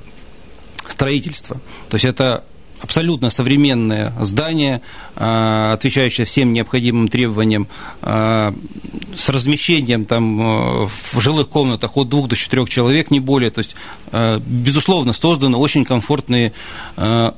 строительства. 0.89 1.61
То 1.89 1.97
есть, 1.97 2.05
это 2.05 2.45
абсолютно 2.83 3.31
современное 3.31 4.13
здание, 4.21 4.83
отвечающее 5.15 6.27
всем 6.27 6.53
необходимым 6.53 7.09
требованиям, 7.09 7.69
с 8.03 9.29
размещением 9.29 10.05
там 10.05 10.89
в 10.89 11.21
жилых 11.21 11.49
комнатах 11.49 11.97
от 11.97 12.09
двух 12.09 12.29
до 12.29 12.37
четырех 12.37 12.69
человек, 12.69 13.11
не 13.11 13.21
более. 13.21 13.51
То 13.51 13.61
есть, 13.61 13.77
безусловно, 14.13 15.13
созданы 15.13 15.57
очень 15.57 15.85
комфортные 15.85 16.53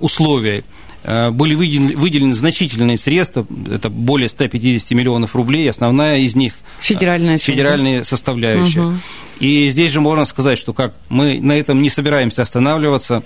условия. 0.01 0.65
Э, 1.05 1.31
были 1.31 1.55
выделены, 1.55 1.97
выделены 1.97 2.35
значительные 2.35 2.97
средства, 2.97 3.47
это 3.71 3.91
более 3.91 4.29
150 4.31 4.91
миллионов 4.93 5.37
рублей, 5.37 5.69
основная 5.69 6.19
из 6.19 6.35
них 6.35 6.55
федеральная, 6.81 7.37
федеральная 7.37 8.05
составляющая. 8.05 8.81
Угу. 8.81 8.95
И 9.41 9.69
здесь 9.69 9.93
же 9.93 10.01
можно 10.01 10.25
сказать, 10.25 10.59
что 10.59 10.73
как 10.73 10.95
мы 11.11 11.41
на 11.43 11.53
этом 11.53 11.83
не 11.83 11.91
собираемся 11.91 12.41
останавливаться, 12.41 13.23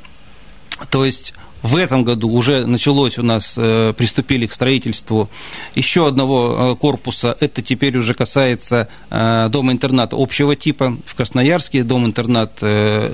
то 0.91 1.05
есть 1.05 1.35
в 1.63 1.77
этом 1.77 2.05
году 2.05 2.31
уже 2.31 2.67
началось 2.67 3.19
у 3.19 3.23
нас, 3.23 3.55
э, 3.57 3.93
приступили 3.97 4.47
к 4.47 4.53
строительству 4.53 5.29
еще 5.75 6.07
одного 6.07 6.75
э, 6.75 6.77
корпуса. 6.77 7.37
Это 7.41 7.63
теперь 7.63 7.97
уже 7.99 8.15
касается 8.15 8.89
э, 9.11 9.49
дома-интерната 9.49 10.17
общего 10.19 10.55
типа. 10.55 10.97
В 11.05 11.15
Красноярске 11.15 11.83
дом-интернат 11.83 12.61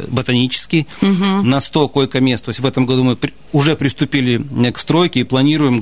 ботанический 0.08 0.86
угу. 1.00 1.42
на 1.42 1.60
100 1.60 1.88
койко-мест. 1.88 2.44
То 2.44 2.50
есть 2.50 2.60
в 2.60 2.66
этом 2.66 2.84
году 2.86 3.04
мы 3.04 3.18
уже 3.52 3.76
приступили 3.76 4.42
к 4.70 4.78
стройке 4.78 5.20
и 5.20 5.24
планируем 5.24 5.78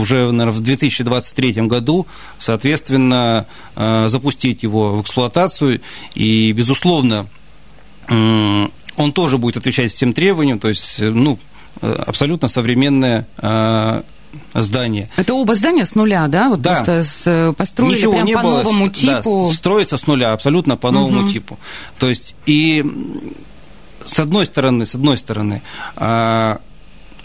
уже 0.00 0.30
наверное, 0.30 0.50
в 0.50 0.60
2023 0.60 1.52
году, 1.62 2.06
соответственно, 2.38 3.46
запустить 3.74 4.62
его 4.62 4.96
в 4.96 5.02
эксплуатацию. 5.02 5.80
И, 6.14 6.52
безусловно, 6.52 7.28
он 8.08 9.12
тоже 9.12 9.38
будет 9.38 9.56
отвечать 9.56 9.92
всем 9.92 10.12
требованиям, 10.12 10.58
то 10.58 10.68
есть, 10.68 10.98
ну, 10.98 11.38
абсолютно 11.80 12.48
современное 12.48 13.26
а, 13.38 14.04
здание. 14.54 15.10
Это 15.16 15.34
оба 15.34 15.54
здания 15.54 15.84
с 15.84 15.94
нуля, 15.94 16.26
да? 16.28 16.48
Вот 16.48 16.60
да. 16.60 16.76
просто 16.76 17.02
с, 17.02 17.54
построили 17.54 17.96
Ничего 17.96 18.12
прям 18.14 18.26
не 18.26 18.34
по 18.34 18.42
было. 18.42 18.58
новому 18.58 18.88
типу. 18.88 19.48
Да, 19.50 19.54
строится 19.56 19.96
с 19.96 20.06
нуля, 20.06 20.32
абсолютно 20.32 20.76
по 20.76 20.90
новому 20.90 21.20
угу. 21.20 21.28
типу. 21.28 21.58
То 21.98 22.08
есть 22.08 22.34
и 22.46 22.84
с 24.04 24.18
одной 24.18 24.46
стороны, 24.46 24.86
с 24.86 24.94
одной 24.94 25.16
стороны, 25.16 25.62
а, 25.96 26.60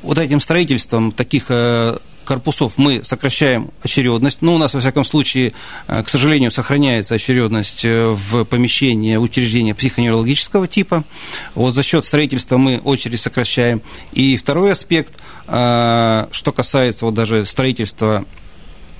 вот 0.01 0.17
этим 0.17 0.39
строительством 0.39 1.11
таких 1.11 1.45
корпусов 2.23 2.73
мы 2.77 3.03
сокращаем 3.03 3.71
очередность. 3.81 4.37
Ну, 4.41 4.55
у 4.55 4.57
нас, 4.57 4.73
во 4.73 4.79
всяком 4.79 5.03
случае, 5.03 5.53
э, 5.87 6.03
к 6.03 6.09
сожалению, 6.09 6.51
сохраняется 6.51 7.15
очередность 7.15 7.85
э, 7.85 8.07
в 8.07 8.45
помещении 8.45 9.15
учреждения 9.15 9.75
психоневрологического 9.75 10.67
типа. 10.67 11.03
Вот 11.55 11.73
за 11.73 11.83
счет 11.83 12.05
строительства 12.05 12.57
мы 12.57 12.79
очередь 12.79 13.19
сокращаем. 13.19 13.81
И 14.11 14.35
второй 14.35 14.71
аспект, 14.71 15.13
э, 15.47 16.27
что 16.31 16.51
касается 16.51 17.05
вот 17.05 17.13
даже 17.13 17.45
строительства 17.45 18.25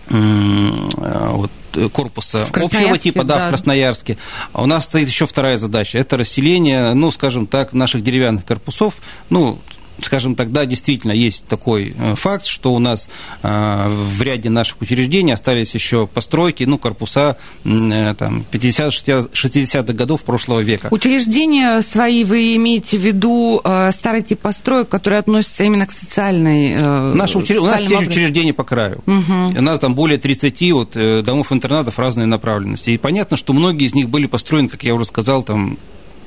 вот, 0.10 1.52
корпуса 1.94 2.46
общего 2.54 2.98
типа, 2.98 3.24
да, 3.24 3.40
да, 3.40 3.46
в 3.46 3.50
Красноярске. 3.50 4.18
А 4.52 4.62
у 4.62 4.66
нас 4.66 4.84
стоит 4.84 5.08
еще 5.08 5.26
вторая 5.26 5.58
задача. 5.58 5.98
Это 5.98 6.18
расселение, 6.18 6.94
ну, 6.94 7.10
скажем 7.10 7.48
так, 7.48 7.72
наших 7.72 8.04
деревянных 8.04 8.46
корпусов. 8.46 8.96
Ну, 9.30 9.60
скажем 10.02 10.36
так, 10.36 10.52
да, 10.52 10.66
действительно 10.66 11.12
есть 11.12 11.46
такой 11.46 11.94
э, 11.98 12.16
факт, 12.16 12.46
что 12.46 12.74
у 12.74 12.80
нас 12.80 13.10
э, 13.42 13.48
в 13.90 14.22
ряде 14.22 14.50
наших 14.50 14.82
учреждений 14.82 15.34
остались 15.34 15.74
еще 15.74 16.08
постройки, 16.08 16.64
ну, 16.64 16.78
корпуса 16.78 17.38
э, 17.64 18.16
там, 18.18 18.46
50-60-х 18.52 19.94
годов 19.94 20.24
прошлого 20.24 20.62
века. 20.62 20.88
Учреждения 20.92 21.82
свои 21.82 22.24
вы 22.24 22.56
имеете 22.56 22.98
в 22.98 23.02
виду 23.02 23.62
старый 23.92 24.22
тип 24.22 24.40
построек, 24.40 24.90
которые 24.90 25.20
относятся 25.20 25.64
именно 25.64 25.86
к 25.86 25.92
социальной... 25.92 26.76
Наши 27.14 27.38
учр... 27.38 27.60
У 27.60 27.66
нас 27.66 27.82
есть 27.82 28.08
учреждения 28.08 28.54
по 28.54 28.64
краю. 28.64 29.04
Угу. 29.06 29.58
У 29.58 29.62
нас 29.62 29.80
там 29.80 29.96
более 29.96 30.18
30 30.18 30.72
вот, 30.72 31.24
домов-интернатов 31.24 32.00
разной 32.00 32.26
направленности. 32.26 32.92
И 32.92 32.98
понятно, 32.98 33.38
что 33.38 33.54
многие 33.54 33.86
из 33.86 33.94
них 33.94 34.10
были 34.10 34.28
построены, 34.28 34.70
как 34.70 34.84
я 34.84 34.94
уже 34.94 35.06
сказал, 35.06 35.44
там 35.44 35.78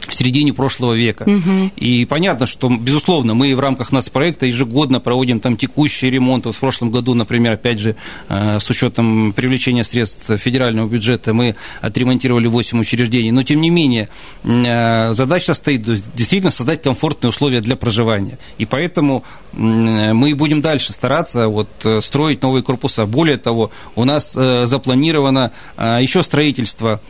в 0.08 0.14
середине 0.14 0.52
прошлого 0.52 0.94
века. 0.94 1.24
Угу. 1.24 1.72
И 1.76 2.04
понятно, 2.04 2.46
что, 2.46 2.68
безусловно, 2.68 3.34
мы 3.34 3.54
в 3.54 3.60
рамках 3.60 3.92
нас 3.92 4.08
проекта 4.08 4.46
ежегодно 4.46 5.00
проводим 5.00 5.40
там 5.40 5.56
текущий 5.56 6.10
ремонт. 6.10 6.46
Вот 6.46 6.54
в 6.54 6.58
прошлом 6.58 6.90
году, 6.90 7.14
например, 7.14 7.54
опять 7.54 7.78
же, 7.78 7.96
э, 8.28 8.60
с 8.60 8.70
учетом 8.70 9.32
привлечения 9.32 9.84
средств 9.84 10.24
федерального 10.38 10.88
бюджета, 10.88 11.34
мы 11.34 11.56
отремонтировали 11.80 12.46
8 12.46 12.80
учреждений. 12.80 13.32
Но, 13.32 13.42
тем 13.42 13.60
не 13.60 13.70
менее, 13.70 14.08
э, 14.44 15.12
задача 15.12 15.54
стоит 15.54 15.82
действительно 16.14 16.50
создать 16.50 16.82
комфортные 16.82 17.30
условия 17.30 17.60
для 17.60 17.76
проживания. 17.76 18.38
И 18.58 18.64
поэтому 18.64 19.24
мы 19.52 20.34
будем 20.34 20.60
дальше 20.60 20.92
стараться 20.92 21.48
вот, 21.48 21.68
э, 21.84 22.00
строить 22.02 22.42
новые 22.42 22.62
корпуса. 22.62 23.06
Более 23.06 23.38
того, 23.38 23.70
у 23.94 24.04
нас 24.04 24.32
запланировано 24.32 25.52
еще 25.78 26.22
строительство 26.22 27.00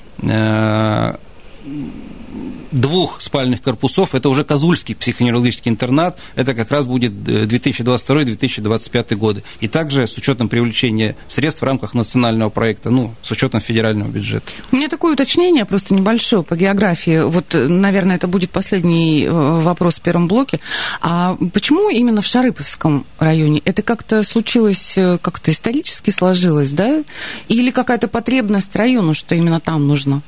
двух 2.77 3.21
спальных 3.21 3.63
корпусов, 3.63 4.15
это 4.15 4.29
уже 4.29 4.45
Козульский 4.45 4.95
психоневрологический 4.95 5.71
интернат, 5.71 6.19
это 6.35 6.55
как 6.55 6.71
раз 6.71 6.87
будет 6.87 7.13
2022-2025 7.13 9.07
э, 9.09 9.15
годы. 9.17 9.43
И 9.61 9.69
также 9.69 10.07
с 10.07 10.17
учетом 10.17 10.49
привлечения 10.49 11.17
средств 11.27 11.63
в 11.63 11.65
рамках 11.65 11.95
национального 11.95 12.51
проекта, 12.51 12.91
ну, 12.91 13.15
с 13.23 13.31
учетом 13.31 13.61
федерального 13.61 14.09
бюджета. 14.09 14.53
У 14.73 14.77
меня 14.77 14.89
такое 14.89 15.15
уточнение, 15.15 15.65
просто 15.65 15.95
небольшое 15.95 16.43
по 16.43 16.55
географии. 16.55 17.25
Вот, 17.25 17.55
э, 17.55 17.67
наверное, 17.67 18.17
это 18.17 18.29
будет 18.29 18.51
последний 18.51 19.25
э, 19.25 19.31
вопрос 19.31 19.97
в 19.97 20.01
первом 20.01 20.29
блоке. 20.29 20.61
А 21.01 21.37
почему 21.53 21.89
именно 21.89 22.21
в 22.21 22.27
Шарыповском 22.27 23.07
районе? 23.19 23.63
Это 23.65 23.83
как-то 23.83 24.23
случилось, 24.23 24.95
как-то 25.23 25.51
исторически 25.51 26.11
сложилось, 26.11 26.71
да? 26.71 27.03
Или 27.49 27.71
какая-то 27.71 28.09
потребность 28.09 28.75
району, 28.77 29.15
что 29.15 29.35
именно 29.35 29.61
там 29.61 29.87
нужно 29.89 30.23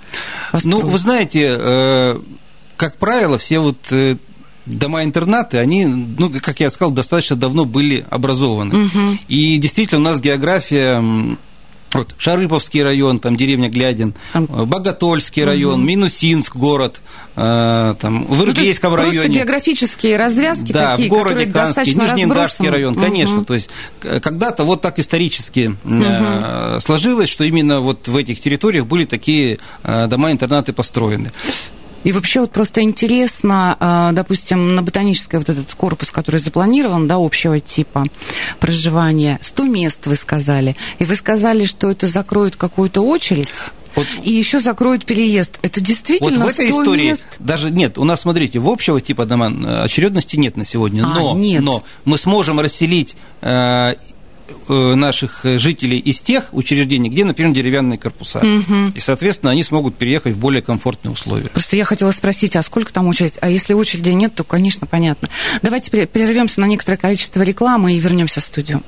построить? 0.50 0.82
Ну, 0.82 0.88
вы 0.88 0.98
знаете, 0.98 2.18
как 2.78 2.96
правило, 2.96 3.36
все 3.38 3.58
вот 3.58 3.76
э, 3.90 4.16
дома-интернаты, 4.64 5.58
они, 5.58 5.84
ну, 5.84 6.30
как 6.40 6.60
я 6.60 6.70
сказал, 6.70 6.92
достаточно 6.92 7.36
давно 7.36 7.64
были 7.64 8.06
образованы. 8.08 8.84
Угу. 8.84 9.18
И 9.26 9.58
действительно 9.58 10.00
у 10.00 10.04
нас 10.04 10.20
география 10.20 11.36
вот, 11.92 12.14
Шарыповский 12.18 12.82
район, 12.82 13.18
там 13.18 13.36
деревня 13.36 13.68
Глядин, 13.68 14.14
там... 14.32 14.44
Э, 14.44 14.64
Боготольский 14.64 15.44
район, 15.44 15.80
угу. 15.80 15.88
Минусинск 15.88 16.54
город, 16.54 17.00
э, 17.34 17.94
там, 18.00 18.26
в 18.26 18.44
Иргейском 18.44 18.92
ну, 18.92 18.96
районе. 18.96 19.16
Просто 19.16 19.32
географические 19.32 20.16
развязки 20.16 20.70
да, 20.70 20.92
такие, 20.92 21.08
в 21.08 21.12
городе 21.12 21.46
Канске, 21.46 21.94
Нижнеиндашский 21.94 22.68
район, 22.68 22.92
угу. 22.92 23.04
конечно. 23.04 23.44
То 23.44 23.54
есть 23.54 23.70
когда-то 24.00 24.62
вот 24.62 24.82
так 24.82 25.00
исторически 25.00 25.74
угу. 25.84 26.80
сложилось, 26.80 27.28
что 27.28 27.42
именно 27.42 27.80
вот 27.80 28.06
в 28.06 28.14
этих 28.14 28.40
территориях 28.40 28.86
были 28.86 29.04
такие 29.04 29.58
дома-интернаты 29.82 30.72
построены. 30.72 31.32
И 32.04 32.12
вообще 32.12 32.40
вот 32.40 32.52
просто 32.52 32.82
интересно, 32.82 33.76
а, 33.80 34.12
допустим, 34.12 34.74
на 34.74 34.82
ботанической 34.82 35.38
вот 35.38 35.48
этот 35.48 35.74
корпус, 35.74 36.10
который 36.10 36.40
запланирован, 36.40 37.08
да, 37.08 37.16
общего 37.16 37.58
типа 37.60 38.04
проживания, 38.60 39.38
100 39.42 39.64
мест 39.64 40.06
вы 40.06 40.16
сказали, 40.16 40.76
и 40.98 41.04
вы 41.04 41.14
сказали, 41.16 41.64
что 41.64 41.90
это 41.90 42.06
закроет 42.06 42.56
какую-то 42.56 43.02
очередь, 43.02 43.48
вот. 43.94 44.06
И 44.22 44.32
еще 44.32 44.60
закроют 44.60 45.06
переезд. 45.06 45.58
Это 45.62 45.80
действительно 45.80 46.44
Вот 46.44 46.54
в 46.54 46.54
этой 46.54 46.70
истории 46.70 47.08
мест? 47.08 47.22
даже 47.40 47.70
нет. 47.70 47.98
У 47.98 48.04
нас, 48.04 48.20
смотрите, 48.20 48.60
в 48.60 48.68
общего 48.68 49.00
типа 49.00 49.26
дома 49.26 49.50
э, 49.50 49.84
очередности 49.84 50.36
нет 50.36 50.56
на 50.56 50.64
сегодня. 50.64 51.04
А, 51.04 51.14
но, 51.14 51.34
нет. 51.36 51.62
но 51.62 51.82
мы 52.04 52.16
сможем 52.16 52.60
расселить 52.60 53.16
э, 53.40 53.78
Э, 53.88 53.94
наших 54.68 55.40
жителей 55.44 55.98
из 55.98 56.20
тех 56.20 56.48
учреждений, 56.52 57.08
где, 57.08 57.24
например, 57.24 57.52
деревянные 57.52 57.98
корпуса. 57.98 58.38
Угу. 58.38 58.92
И, 58.94 59.00
соответственно, 59.00 59.52
они 59.52 59.62
смогут 59.62 59.96
переехать 59.96 60.34
в 60.34 60.38
более 60.38 60.62
комфортные 60.62 61.12
условия. 61.12 61.48
Просто 61.48 61.76
я 61.76 61.84
хотела 61.84 62.10
спросить, 62.10 62.56
а 62.56 62.62
сколько 62.62 62.92
там 62.92 63.06
очередь? 63.06 63.34
А 63.40 63.48
если 63.48 63.74
очереди 63.74 64.10
нет, 64.10 64.34
то, 64.34 64.44
конечно, 64.44 64.86
понятно. 64.86 65.28
Давайте 65.62 65.90
прервемся 65.90 66.60
на 66.60 66.66
некоторое 66.66 66.96
количество 66.96 67.42
рекламы 67.42 67.94
и 67.94 67.98
вернемся 67.98 68.40
в 68.40 68.44
студию. 68.44 68.82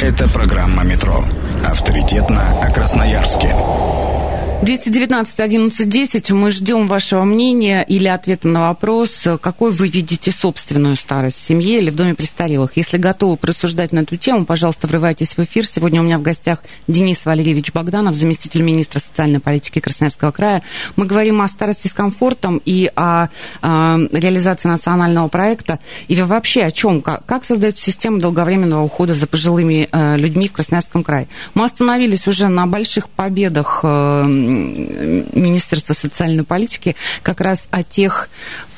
Это 0.00 0.28
программа 0.28 0.84
«Метро». 0.84 1.24
Авторитетно 1.64 2.60
о 2.60 2.70
Красноярске. 2.70 3.54
219 4.62 5.40
11 5.40 5.88
10. 5.88 6.30
Мы 6.30 6.52
ждем 6.52 6.86
вашего 6.86 7.24
мнения 7.24 7.82
или 7.82 8.06
ответа 8.06 8.46
на 8.46 8.68
вопрос, 8.68 9.26
какой 9.40 9.72
вы 9.72 9.88
видите 9.88 10.30
собственную 10.30 10.94
старость 10.94 11.42
в 11.42 11.44
семье 11.44 11.80
или 11.80 11.90
в 11.90 11.96
доме 11.96 12.14
престарелых. 12.14 12.76
Если 12.76 12.96
готовы 12.96 13.36
просуждать 13.36 13.90
на 13.90 14.00
эту 14.00 14.16
тему, 14.16 14.44
пожалуйста, 14.44 14.86
врывайтесь 14.86 15.36
в 15.36 15.40
эфир. 15.40 15.66
Сегодня 15.66 16.00
у 16.00 16.04
меня 16.04 16.16
в 16.16 16.22
гостях 16.22 16.62
Денис 16.86 17.24
Валерьевич 17.24 17.72
Богданов, 17.72 18.14
заместитель 18.14 18.62
министра 18.62 19.00
социальной 19.00 19.40
политики 19.40 19.80
Красноярского 19.80 20.30
края. 20.30 20.62
Мы 20.94 21.06
говорим 21.06 21.42
о 21.42 21.48
старости 21.48 21.88
с 21.88 21.92
комфортом 21.92 22.62
и 22.64 22.88
о, 22.94 23.30
о 23.62 23.98
реализации 24.12 24.68
национального 24.68 25.26
проекта. 25.26 25.80
И 26.06 26.14
вообще 26.22 26.62
о 26.62 26.70
чем? 26.70 27.02
Как, 27.02 27.26
как 27.26 27.44
создается 27.44 27.82
система 27.82 28.20
долговременного 28.20 28.84
ухода 28.84 29.14
за 29.14 29.26
пожилыми 29.26 29.88
э, 29.90 30.16
людьми 30.18 30.46
в 30.46 30.52
Красноярском 30.52 31.02
крае? 31.02 31.26
Мы 31.54 31.64
остановились 31.64 32.28
уже 32.28 32.46
на 32.46 32.68
больших 32.68 33.08
победах 33.08 33.80
э, 33.82 34.51
Министерства 34.52 35.94
социальной 35.94 36.44
политики 36.44 36.96
как 37.22 37.40
раз 37.40 37.68
о 37.70 37.82
тех 37.82 38.28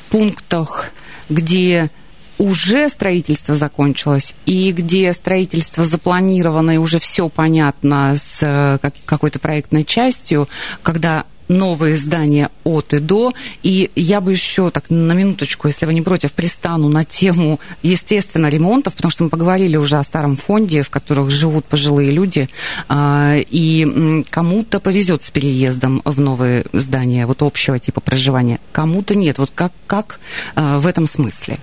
пунктах, 0.09 0.91
где 1.29 1.89
уже 2.37 2.89
строительство 2.89 3.55
закончилось, 3.55 4.35
и 4.45 4.71
где 4.71 5.13
строительство 5.13 5.85
запланировано, 5.85 6.71
и 6.71 6.77
уже 6.77 6.99
все 6.99 7.29
понятно 7.29 8.15
с 8.15 8.39
э, 8.41 8.79
какой-то 9.05 9.39
проектной 9.39 9.83
частью, 9.83 10.49
когда 10.83 11.25
новые 11.47 11.95
здания 11.97 12.49
от 12.63 12.93
и 12.93 12.99
до. 12.99 13.33
И 13.63 13.91
я 13.95 14.21
бы 14.21 14.31
еще 14.31 14.69
так 14.71 14.89
на 14.89 15.13
минуточку, 15.13 15.67
если 15.67 15.85
вы 15.85 15.93
не 15.93 16.01
против, 16.01 16.33
пристану 16.33 16.89
на 16.89 17.03
тему, 17.03 17.59
естественно, 17.83 18.47
ремонтов, 18.47 18.95
потому 18.95 19.11
что 19.11 19.23
мы 19.23 19.29
поговорили 19.29 19.77
уже 19.77 19.97
о 19.97 20.03
старом 20.03 20.35
фонде, 20.35 20.81
в 20.81 20.89
которых 20.89 21.31
живут 21.31 21.65
пожилые 21.65 22.11
люди, 22.11 22.49
а, 22.87 23.35
и 23.37 24.23
кому-то 24.29 24.79
повезет 24.79 25.23
с 25.23 25.29
переездом 25.29 26.01
в 26.05 26.19
новые 26.19 26.65
здания, 26.73 27.25
вот 27.25 27.41
общего 27.41 27.79
типа 27.79 28.01
проживания, 28.01 28.59
кому-то 28.71 29.15
нет. 29.15 29.37
Вот 29.37 29.51
как, 29.53 29.71
как 29.87 30.19
а, 30.55 30.79
в 30.79 30.87
этом 30.87 31.07
смысле? 31.07 31.59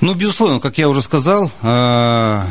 Ну, 0.00 0.14
безусловно, 0.14 0.58
как 0.58 0.78
я 0.78 0.88
уже 0.88 1.00
сказал, 1.00 1.50
а, 1.62 2.48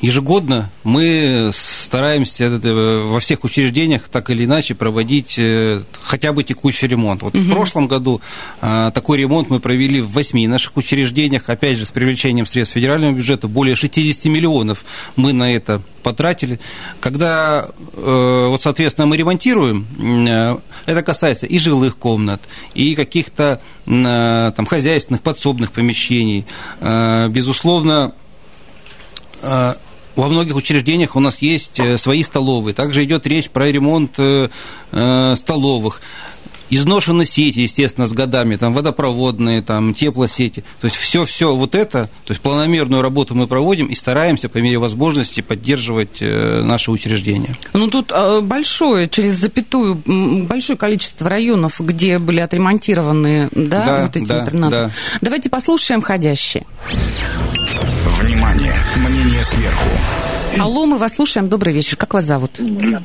ежегодно 0.00 0.70
мы 0.82 1.50
стараемся 1.52 2.44
э, 2.44 3.02
во 3.04 3.20
всех 3.20 3.44
учреждениях 3.44 4.08
так 4.08 4.30
или 4.30 4.44
иначе 4.44 4.74
проводить 4.74 5.38
э, 5.38 5.82
хотя 6.02 6.32
бы 6.32 6.42
текущий 6.42 6.86
ремонт. 6.86 7.22
Вот 7.22 7.34
угу. 7.34 7.42
в 7.42 7.50
прошлом 7.50 7.88
году 7.88 8.20
а, 8.60 8.90
такой 8.92 9.18
ремонт 9.18 9.50
мы 9.50 9.60
провели 9.60 10.00
в 10.00 10.12
восьми 10.12 10.46
наших 10.46 10.76
учреждениях, 10.76 11.48
опять 11.48 11.76
же, 11.76 11.86
с 11.86 11.90
привлечением 11.90 12.46
средств 12.46 12.74
федерального 12.74 13.12
бюджета, 13.12 13.48
более 13.48 13.74
60 13.74 14.24
миллионов 14.26 14.84
мы 15.16 15.32
на 15.32 15.52
это 15.52 15.82
потратили. 16.02 16.60
Когда, 17.00 17.68
э, 17.92 18.46
вот, 18.48 18.62
соответственно, 18.62 19.06
мы 19.06 19.16
ремонтируем, 19.16 19.86
это 20.86 21.02
касается 21.02 21.46
и 21.46 21.58
жилых 21.58 21.96
комнат, 21.98 22.40
и 22.74 22.94
каких-то 22.94 23.60
там 23.84 24.66
хозяйственных, 24.66 25.22
подсобных 25.22 25.72
помещений. 25.72 26.46
Безусловно, 26.80 28.14
во 30.16 30.28
многих 30.28 30.56
учреждениях 30.56 31.16
у 31.16 31.20
нас 31.20 31.38
есть 31.38 31.78
э, 31.78 31.98
свои 31.98 32.22
столовые. 32.22 32.74
Также 32.74 33.04
идет 33.04 33.26
речь 33.26 33.50
про 33.50 33.70
ремонт 33.70 34.18
э, 34.18 34.48
э, 34.92 35.34
столовых. 35.36 36.00
Изношены 36.72 37.24
сети, 37.24 37.62
естественно, 37.62 38.06
с 38.06 38.12
годами, 38.12 38.54
там 38.54 38.72
водопроводные, 38.74 39.60
там 39.60 39.92
теплосети. 39.92 40.62
То 40.80 40.84
есть 40.84 40.96
все-все 40.96 41.56
вот 41.56 41.74
это, 41.74 42.08
то 42.24 42.30
есть 42.30 42.40
планомерную 42.40 43.02
работу 43.02 43.34
мы 43.34 43.48
проводим 43.48 43.86
и 43.86 43.96
стараемся 43.96 44.48
по 44.48 44.58
мере 44.58 44.78
возможности 44.78 45.40
поддерживать 45.40 46.20
наши 46.20 46.92
учреждения. 46.92 47.58
Ну 47.72 47.88
тут 47.88 48.12
большое, 48.42 49.08
через 49.08 49.32
запятую, 49.32 50.00
большое 50.46 50.78
количество 50.78 51.28
районов, 51.28 51.80
где 51.80 52.20
были 52.20 52.38
отремонтированы, 52.38 53.48
да, 53.50 53.84
да 53.84 54.02
вот 54.04 54.16
эти 54.16 54.26
да, 54.26 54.42
интернаты. 54.42 54.76
Да. 54.76 54.90
Давайте 55.22 55.50
послушаем 55.50 56.02
входящие. 56.02 56.64
Внимание! 58.20 58.76
Мнение 59.40 59.44
сверху. 59.44 59.88
Алло, 60.58 60.86
мы 60.86 60.98
вас 60.98 61.14
слушаем. 61.14 61.48
Добрый 61.48 61.72
вечер. 61.72 61.96
Как 61.96 62.12
вас 62.12 62.24
зовут? 62.24 62.50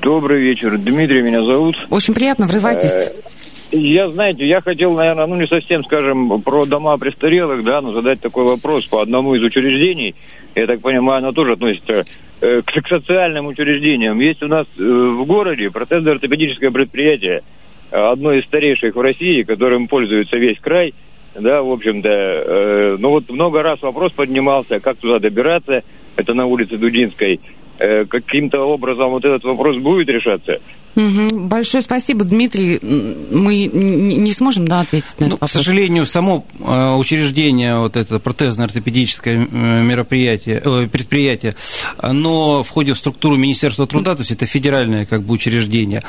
Добрый 0.01 0.41
вечер. 0.41 0.77
Дмитрий 0.77 1.21
меня 1.21 1.41
зовут. 1.41 1.75
Очень 1.89 2.13
приятно. 2.13 2.45
Врывайтесь. 2.47 2.91
Э, 2.91 3.77
я, 3.77 4.09
знаете, 4.09 4.45
я 4.45 4.61
хотел, 4.61 4.93
наверное, 4.93 5.27
ну 5.27 5.35
не 5.35 5.47
совсем, 5.47 5.83
скажем, 5.85 6.41
про 6.41 6.65
дома 6.65 6.97
престарелых, 6.97 7.63
да, 7.63 7.81
но 7.81 7.93
задать 7.93 8.19
такой 8.19 8.43
вопрос 8.43 8.85
по 8.85 9.01
одному 9.01 9.35
из 9.35 9.43
учреждений. 9.43 10.15
Я 10.55 10.67
так 10.67 10.81
понимаю, 10.81 11.19
оно 11.19 11.31
тоже 11.31 11.53
относится 11.53 12.03
э, 12.41 12.61
к, 12.61 12.81
к 12.81 12.87
социальным 12.89 13.47
учреждениям. 13.47 14.19
Есть 14.19 14.43
у 14.43 14.47
нас 14.47 14.65
э, 14.77 14.81
в 14.81 15.25
городе 15.25 15.69
протезно-ортопедическое 15.69 16.71
предприятие, 16.71 17.43
одно 17.91 18.33
из 18.33 18.43
старейших 18.45 18.95
в 18.95 18.99
России, 18.99 19.43
которым 19.43 19.87
пользуется 19.87 20.37
весь 20.37 20.59
край– 20.59 20.93
да, 21.39 21.61
в 21.61 21.71
общем-то, 21.71 22.09
э, 22.09 22.97
ну 22.99 23.09
вот 23.09 23.29
много 23.29 23.61
раз 23.61 23.81
вопрос 23.81 24.11
поднимался, 24.13 24.79
как 24.79 24.97
туда 24.97 25.19
добираться, 25.19 25.83
это 26.15 26.33
на 26.33 26.45
улице 26.45 26.77
Дудинской, 26.77 27.39
каким-то 27.77 28.61
образом 28.61 29.09
вот 29.09 29.25
этот 29.25 29.43
вопрос 29.43 29.77
будет 29.77 30.09
решаться. 30.09 30.59
Угу. 30.95 31.39
Большое 31.47 31.83
спасибо, 31.83 32.23
Дмитрий. 32.23 32.79
Мы 32.81 33.65
не 33.65 34.31
сможем 34.31 34.67
да, 34.67 34.79
ответить 34.79 35.19
на 35.19 35.27
ну, 35.27 35.27
этот 35.27 35.41
вопрос. 35.41 35.51
К 35.51 35.53
сожалению, 35.55 36.05
само 36.05 36.45
э, 36.59 36.95
учреждение, 36.95 37.77
вот 37.77 37.97
это 37.97 38.19
протезно-ортопедическое 38.19 39.37
мероприятие, 39.37 40.61
э, 40.63 40.87
предприятие, 40.87 41.55
оно 41.97 42.63
входит 42.63 42.95
в 42.95 42.99
структуру 42.99 43.35
Министерства 43.35 43.85
труда, 43.85 44.15
то 44.15 44.21
есть 44.21 44.31
это 44.31 44.45
федеральное 44.45 45.05
как 45.05 45.23
бы 45.23 45.33
учреждение. 45.33 46.01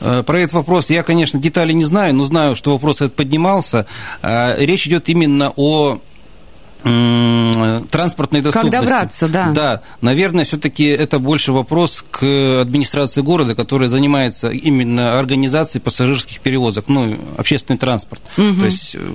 Э, 0.00 0.22
про 0.24 0.38
этот 0.38 0.52
вопрос 0.52 0.88
я, 0.88 1.02
конечно, 1.02 1.40
детали 1.40 1.72
не 1.72 1.84
знаю, 1.84 2.14
но 2.14 2.22
знаю, 2.22 2.54
что 2.54 2.72
вопрос 2.72 2.96
этот 2.96 3.16
поднимался. 3.16 3.86
Речь 4.22 4.86
идет 4.86 5.08
именно 5.08 5.52
о 5.56 5.98
транспортной 6.82 8.40
доступности. 8.40 8.76
Как 8.76 8.82
добраться, 8.82 9.28
да. 9.28 9.50
Да, 9.50 9.82
наверное, 10.00 10.44
все-таки 10.44 10.84
это 10.84 11.18
больше 11.18 11.52
вопрос 11.52 12.04
к 12.10 12.60
администрации 12.60 13.20
города, 13.20 13.54
которая 13.54 13.88
занимается 13.88 14.48
именно 14.48 15.18
организацией 15.18 15.82
пассажирских 15.82 16.40
перевозок, 16.40 16.84
ну, 16.88 17.18
общественный 17.36 17.78
транспорт. 17.78 18.22
Угу. 18.36 18.60
То 18.60 18.66
есть 18.66 18.94
э, 18.94 19.12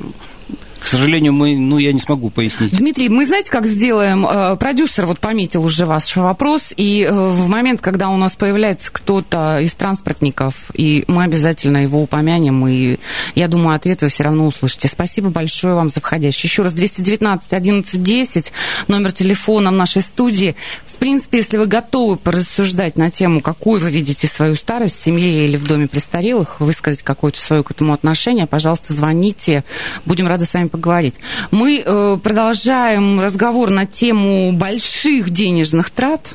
к 0.83 0.87
сожалению, 0.87 1.31
мы, 1.31 1.55
ну, 1.55 1.77
я 1.77 1.93
не 1.93 1.99
смогу 1.99 2.29
пояснить. 2.29 2.75
Дмитрий, 2.75 3.07
мы 3.07 3.25
знаете, 3.25 3.49
как 3.49 3.65
сделаем? 3.65 4.25
Э, 4.25 4.57
продюсер 4.57 5.05
вот 5.05 5.19
пометил 5.19 5.63
уже 5.63 5.85
ваш 5.85 6.15
вопрос, 6.17 6.73
и 6.75 7.03
э, 7.03 7.11
в 7.11 7.47
момент, 7.47 7.79
когда 7.79 8.09
у 8.09 8.17
нас 8.17 8.35
появляется 8.35 8.91
кто-то 8.91 9.59
из 9.61 9.73
транспортников, 9.73 10.71
и 10.73 11.05
мы 11.07 11.23
обязательно 11.23 11.77
его 11.77 12.01
упомянем, 12.01 12.67
и 12.67 12.97
я 13.33 13.47
думаю, 13.47 13.77
ответ 13.77 14.01
вы 14.01 14.09
все 14.09 14.23
равно 14.23 14.45
услышите. 14.45 14.89
Спасибо 14.89 15.29
большое 15.29 15.73
вам 15.73 15.89
за 15.89 16.01
входящий. 16.01 16.47
Еще 16.47 16.63
раз, 16.63 16.73
219 16.73 17.53
11 17.53 18.03
10, 18.03 18.51
номер 18.89 19.13
телефона 19.13 19.71
в 19.71 19.75
нашей 19.75 20.01
студии. 20.01 20.55
В 20.85 20.97
принципе, 20.97 21.37
если 21.37 21.55
вы 21.55 21.65
готовы 21.65 22.17
порассуждать 22.17 22.97
на 22.97 23.09
тему, 23.09 23.39
какую 23.39 23.79
вы 23.79 23.89
видите 23.89 24.27
свою 24.27 24.55
старость 24.55 24.99
в 24.99 25.03
семье 25.03 25.45
или 25.45 25.55
в 25.55 25.65
доме 25.65 25.87
престарелых, 25.87 26.59
высказать 26.59 27.03
какое-то 27.03 27.39
свое 27.39 27.63
к 27.63 27.71
этому 27.71 27.93
отношение, 27.93 28.47
пожалуйста, 28.47 28.91
звоните. 28.91 29.63
Будем 30.05 30.27
рады 30.27 30.45
с 30.45 30.53
вами 30.53 30.72
поговорить. 30.73 31.13
Мы 31.51 31.83
э, 31.85 32.17
продолжаем 32.21 33.21
разговор 33.21 33.69
на 33.69 33.85
тему 33.85 34.51
больших 34.53 35.29
денежных 35.29 35.91
трат. 35.91 36.33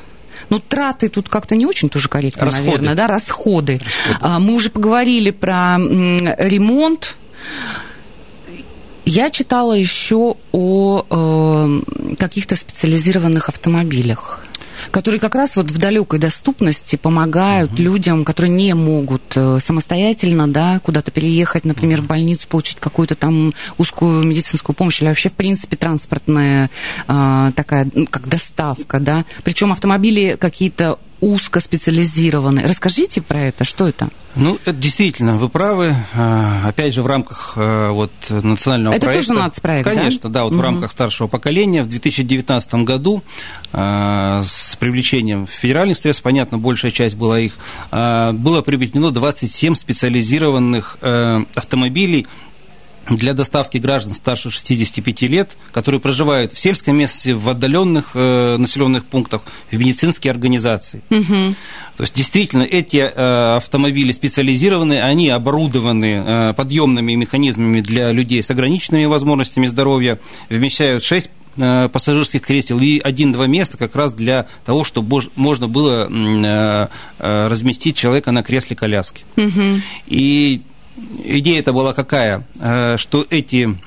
Ну, 0.49 0.59
траты 0.59 1.09
тут 1.09 1.27
как-то 1.27 1.57
не 1.57 1.65
очень 1.65 1.89
тоже 1.89 2.07
корректно, 2.07 2.45
расходы. 2.45 2.65
наверное, 2.65 2.95
да, 2.95 3.07
расходы. 3.07 3.73
расходы. 3.73 4.17
А, 4.21 4.39
мы 4.39 4.53
уже 4.53 4.69
поговорили 4.69 5.31
про 5.31 5.75
ремонт. 5.77 7.17
Я 9.05 9.29
читала 9.29 9.73
еще 9.73 10.35
о 10.53 11.05
э, 11.09 12.15
каких-то 12.17 12.55
специализированных 12.55 13.49
автомобилях 13.49 14.45
которые 14.91 15.19
как 15.19 15.35
раз 15.35 15.55
вот 15.55 15.71
в 15.71 15.77
далекой 15.77 16.19
доступности 16.19 16.95
помогают 16.95 17.71
угу. 17.73 17.81
людям, 17.81 18.25
которые 18.25 18.51
не 18.51 18.73
могут 18.73 19.21
э, 19.35 19.59
самостоятельно, 19.59 20.47
да, 20.47 20.79
куда-то 20.79 21.11
переехать, 21.11 21.65
например, 21.65 22.01
в 22.01 22.07
больницу, 22.07 22.47
получить 22.47 22.79
какую-то 22.79 23.15
там 23.15 23.53
узкую 23.77 24.23
медицинскую 24.25 24.75
помощь 24.75 25.01
или 25.01 25.09
вообще, 25.09 25.29
в 25.29 25.33
принципе, 25.33 25.77
транспортная 25.77 26.69
э, 27.07 27.51
такая, 27.55 27.87
ну, 27.93 28.07
как 28.07 28.27
доставка, 28.27 28.99
да. 28.99 29.25
Причем 29.43 29.71
автомобили 29.71 30.37
какие-то 30.39 30.99
узкоспециализированные. 31.21 32.65
Расскажите 32.65 33.21
про 33.21 33.41
это, 33.41 33.63
что 33.63 33.87
это? 33.87 34.09
Ну, 34.35 34.57
это 34.63 34.73
действительно, 34.73 35.37
вы 35.37 35.49
правы. 35.49 35.95
А, 36.13 36.67
опять 36.67 36.93
же, 36.93 37.01
в 37.01 37.07
рамках 37.07 37.53
а, 37.55 37.91
вот, 37.91 38.11
национального 38.29 38.93
это 38.93 39.07
проекта... 39.07 39.19
Это 39.19 39.27
тоже 39.27 39.39
нацпроект, 39.43 39.89
Конечно, 39.89 40.29
да, 40.29 40.29
да 40.29 40.43
вот 40.43 40.53
угу. 40.53 40.61
в 40.61 40.63
рамках 40.63 40.91
старшего 40.91 41.27
поколения 41.27 41.83
в 41.83 41.87
2019 41.87 42.73
году 42.75 43.23
а, 43.73 44.43
с 44.45 44.75
привлечением 44.77 45.47
федеральных 45.47 45.97
средств, 45.97 46.23
понятно, 46.23 46.57
большая 46.57 46.91
часть 46.91 47.15
была 47.15 47.39
их, 47.39 47.57
было 47.91 48.61
приобретено 48.61 49.11
27 49.11 49.75
специализированных 49.75 50.97
автомобилей 51.01 52.27
для 53.09 53.33
доставки 53.33 53.77
граждан 53.77 54.13
старше 54.13 54.51
65 54.51 55.21
лет, 55.23 55.51
которые 55.71 55.99
проживают 55.99 56.53
в 56.53 56.59
сельском 56.59 56.97
месте, 56.97 57.33
в 57.33 57.49
отдаленных 57.49 58.11
э, 58.13 58.57
населенных 58.57 59.05
пунктах, 59.05 59.41
в 59.71 59.77
медицинские 59.77 60.31
организации. 60.31 61.01
Угу. 61.09 61.55
То 61.97 62.03
есть 62.03 62.13
действительно 62.13 62.63
эти 62.63 62.97
э, 62.97 63.55
автомобили 63.57 64.11
специализированные, 64.11 65.03
они 65.03 65.29
оборудованы 65.29 66.23
э, 66.25 66.53
подъемными 66.53 67.13
механизмами 67.13 67.81
для 67.81 68.11
людей 68.11 68.41
с 68.43 68.49
ограниченными 68.49 69.05
возможностями 69.05 69.67
здоровья, 69.67 70.19
вмещают 70.49 71.03
6 71.03 71.29
э, 71.57 71.89
пассажирских 71.91 72.41
кресел 72.41 72.79
и 72.79 72.99
один-два 72.99 73.47
места 73.47 73.77
как 73.77 73.95
раз 73.95 74.13
для 74.13 74.47
того, 74.65 74.83
чтобы 74.83 75.23
можно 75.35 75.67
было 75.67 76.07
э, 76.09 76.87
э, 77.19 77.47
разместить 77.47 77.97
человека 77.97 78.31
на 78.31 78.43
кресле 78.43 78.75
коляски. 78.75 79.23
Угу. 79.35 79.81
И 80.07 80.61
идея 81.23 81.59
это 81.59 81.73
была 81.73 81.93
какая, 81.93 82.43
э, 82.59 82.97
что 82.97 83.25
эти 83.29 83.77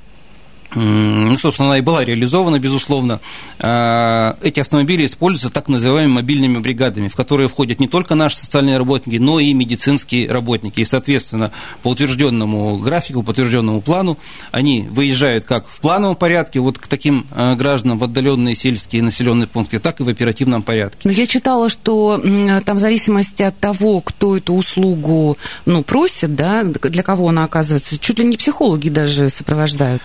ну, 0.75 1.35
собственно, 1.37 1.69
она 1.69 1.79
и 1.79 1.83
была 1.83 2.05
реализована, 2.05 2.59
безусловно. 2.59 3.21
А, 3.59 4.37
эти 4.43 4.61
автомобили 4.61 5.07
используются 5.07 5.51
так 5.51 5.69
называемыми 5.69 6.15
мобильными 6.15 6.59
бригадами, 6.59 7.09
в 7.09 7.17
которые 7.17 7.49
входят 7.49 7.81
не 7.81 7.89
только 7.89 8.15
наши 8.15 8.37
социальные 8.37 8.79
работники, 8.79 9.17
но 9.17 9.41
и 9.41 9.53
медицинские 9.53 10.31
работники. 10.31 10.81
И, 10.81 10.85
соответственно, 10.85 11.53
по 11.83 11.89
утвержденному 11.89 12.79
графику, 12.79 13.23
по 13.23 13.31
утвержденному 13.31 13.81
плану, 13.83 14.19
они 14.51 14.83
выезжают 14.83 15.45
как 15.45 15.67
в 15.69 15.81
плановом 15.81 16.17
порядке, 16.17 16.61
вот 16.61 16.79
к 16.79 16.87
таким 16.87 17.27
а, 17.33 17.55
гражданам 17.55 17.99
в 17.99 18.05
отдаленные 18.05 18.55
сельские 18.55 19.03
населенные 19.03 19.47
пункты, 19.47 19.79
так 19.79 20.01
и 20.01 20.05
в 20.05 20.09
оперативном 20.09 20.63
порядке. 20.63 21.01
Но 21.05 21.13
я 21.13 21.27
читала, 21.27 21.69
что 21.69 22.19
там 22.65 22.77
в 22.77 22.81
зависимости 22.81 23.43
от 23.43 23.59
того, 23.59 24.01
кто 24.01 24.37
эту 24.37 24.55
услугу 24.55 25.37
ну, 25.67 25.83
просит, 25.83 26.35
да, 26.35 26.65
для 26.65 27.03
кого 27.03 27.29
она 27.29 27.45
оказывается, 27.45 27.99
чуть 27.99 28.19
ли 28.19 28.25
не 28.25 28.37
психологи 28.37 28.89
даже 28.89 29.29
сопровождают. 29.29 30.03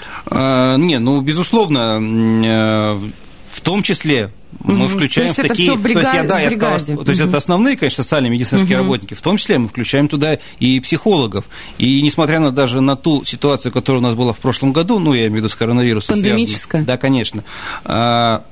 А, 0.57 0.77
не, 0.77 0.99
ну, 0.99 1.21
безусловно, 1.21 1.99
э, 2.01 3.09
в 3.51 3.61
том 3.61 3.83
числе 3.83 4.31
мы 4.63 4.85
угу. 4.85 4.95
включаем 4.95 5.33
то 5.33 5.41
есть 5.41 5.49
в 5.51 5.53
такие... 5.53 5.73
Это 5.73 5.79
бригад... 5.79 6.03
то 6.03 6.09
есть, 6.09 6.23
я, 6.23 6.29
да, 6.29 6.39
я 6.39 6.51
сказал, 6.51 7.03
то 7.03 7.09
есть 7.09 7.21
угу. 7.21 7.29
это 7.29 7.37
основные, 7.37 7.77
конечно, 7.77 8.03
социальные 8.03 8.31
медицинские 8.31 8.77
угу. 8.77 8.85
работники, 8.85 9.13
в 9.13 9.21
том 9.21 9.37
числе 9.37 9.59
мы 9.59 9.67
включаем 9.67 10.07
туда 10.07 10.39
и 10.59 10.79
психологов. 10.79 11.45
И 11.77 12.01
несмотря 12.01 12.39
на 12.39 12.51
даже 12.51 12.81
на 12.81 12.95
ту 12.95 13.23
ситуацию, 13.23 13.71
которая 13.71 13.99
у 13.99 14.03
нас 14.03 14.15
была 14.15 14.33
в 14.33 14.39
прошлом 14.39 14.73
году, 14.73 14.99
ну, 14.99 15.13
я 15.13 15.27
имею 15.27 15.33
в 15.33 15.35
виду 15.37 15.49
с 15.49 15.55
коронавирусом 15.55 16.15
Пандемическая? 16.15 16.81
Связанной, 16.81 16.87
да, 16.87 16.97
конечно. 16.97 17.43
А, 17.83 18.43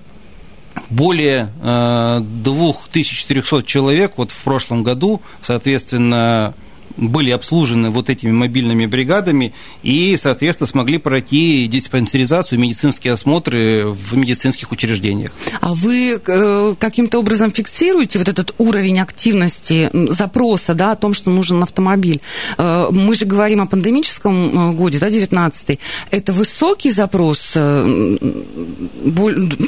более 0.89 1.51
2400 1.61 3.63
человек 3.63 4.13
вот 4.17 4.31
в 4.31 4.43
прошлом 4.43 4.83
году, 4.83 5.21
соответственно, 5.41 6.53
были 6.97 7.31
обслужены 7.31 7.89
вот 7.89 8.09
этими 8.09 8.31
мобильными 8.31 8.85
бригадами 8.85 9.53
и, 9.83 10.17
соответственно, 10.21 10.67
смогли 10.67 10.97
пройти 10.97 11.67
диспансеризацию, 11.67 12.59
медицинские 12.59 13.13
осмотры 13.13 13.87
в 13.87 14.15
медицинских 14.15 14.71
учреждениях. 14.71 15.31
А 15.61 15.73
вы 15.73 16.21
э, 16.25 16.75
каким-то 16.79 17.19
образом 17.19 17.51
фиксируете 17.51 18.19
вот 18.19 18.29
этот 18.29 18.53
уровень 18.57 18.99
активности 18.99 19.89
запроса 19.93 20.73
да, 20.73 20.91
о 20.91 20.95
том, 20.95 21.13
что 21.13 21.29
нужен 21.29 21.61
автомобиль? 21.63 22.21
Э, 22.57 22.87
мы 22.91 23.15
же 23.15 23.25
говорим 23.25 23.61
о 23.61 23.65
пандемическом 23.65 24.71
э, 24.71 24.73
годе, 24.73 24.99
да, 24.99 25.09
19 25.09 25.79
Это 26.11 26.33
высокий 26.33 26.91
запрос, 26.91 27.39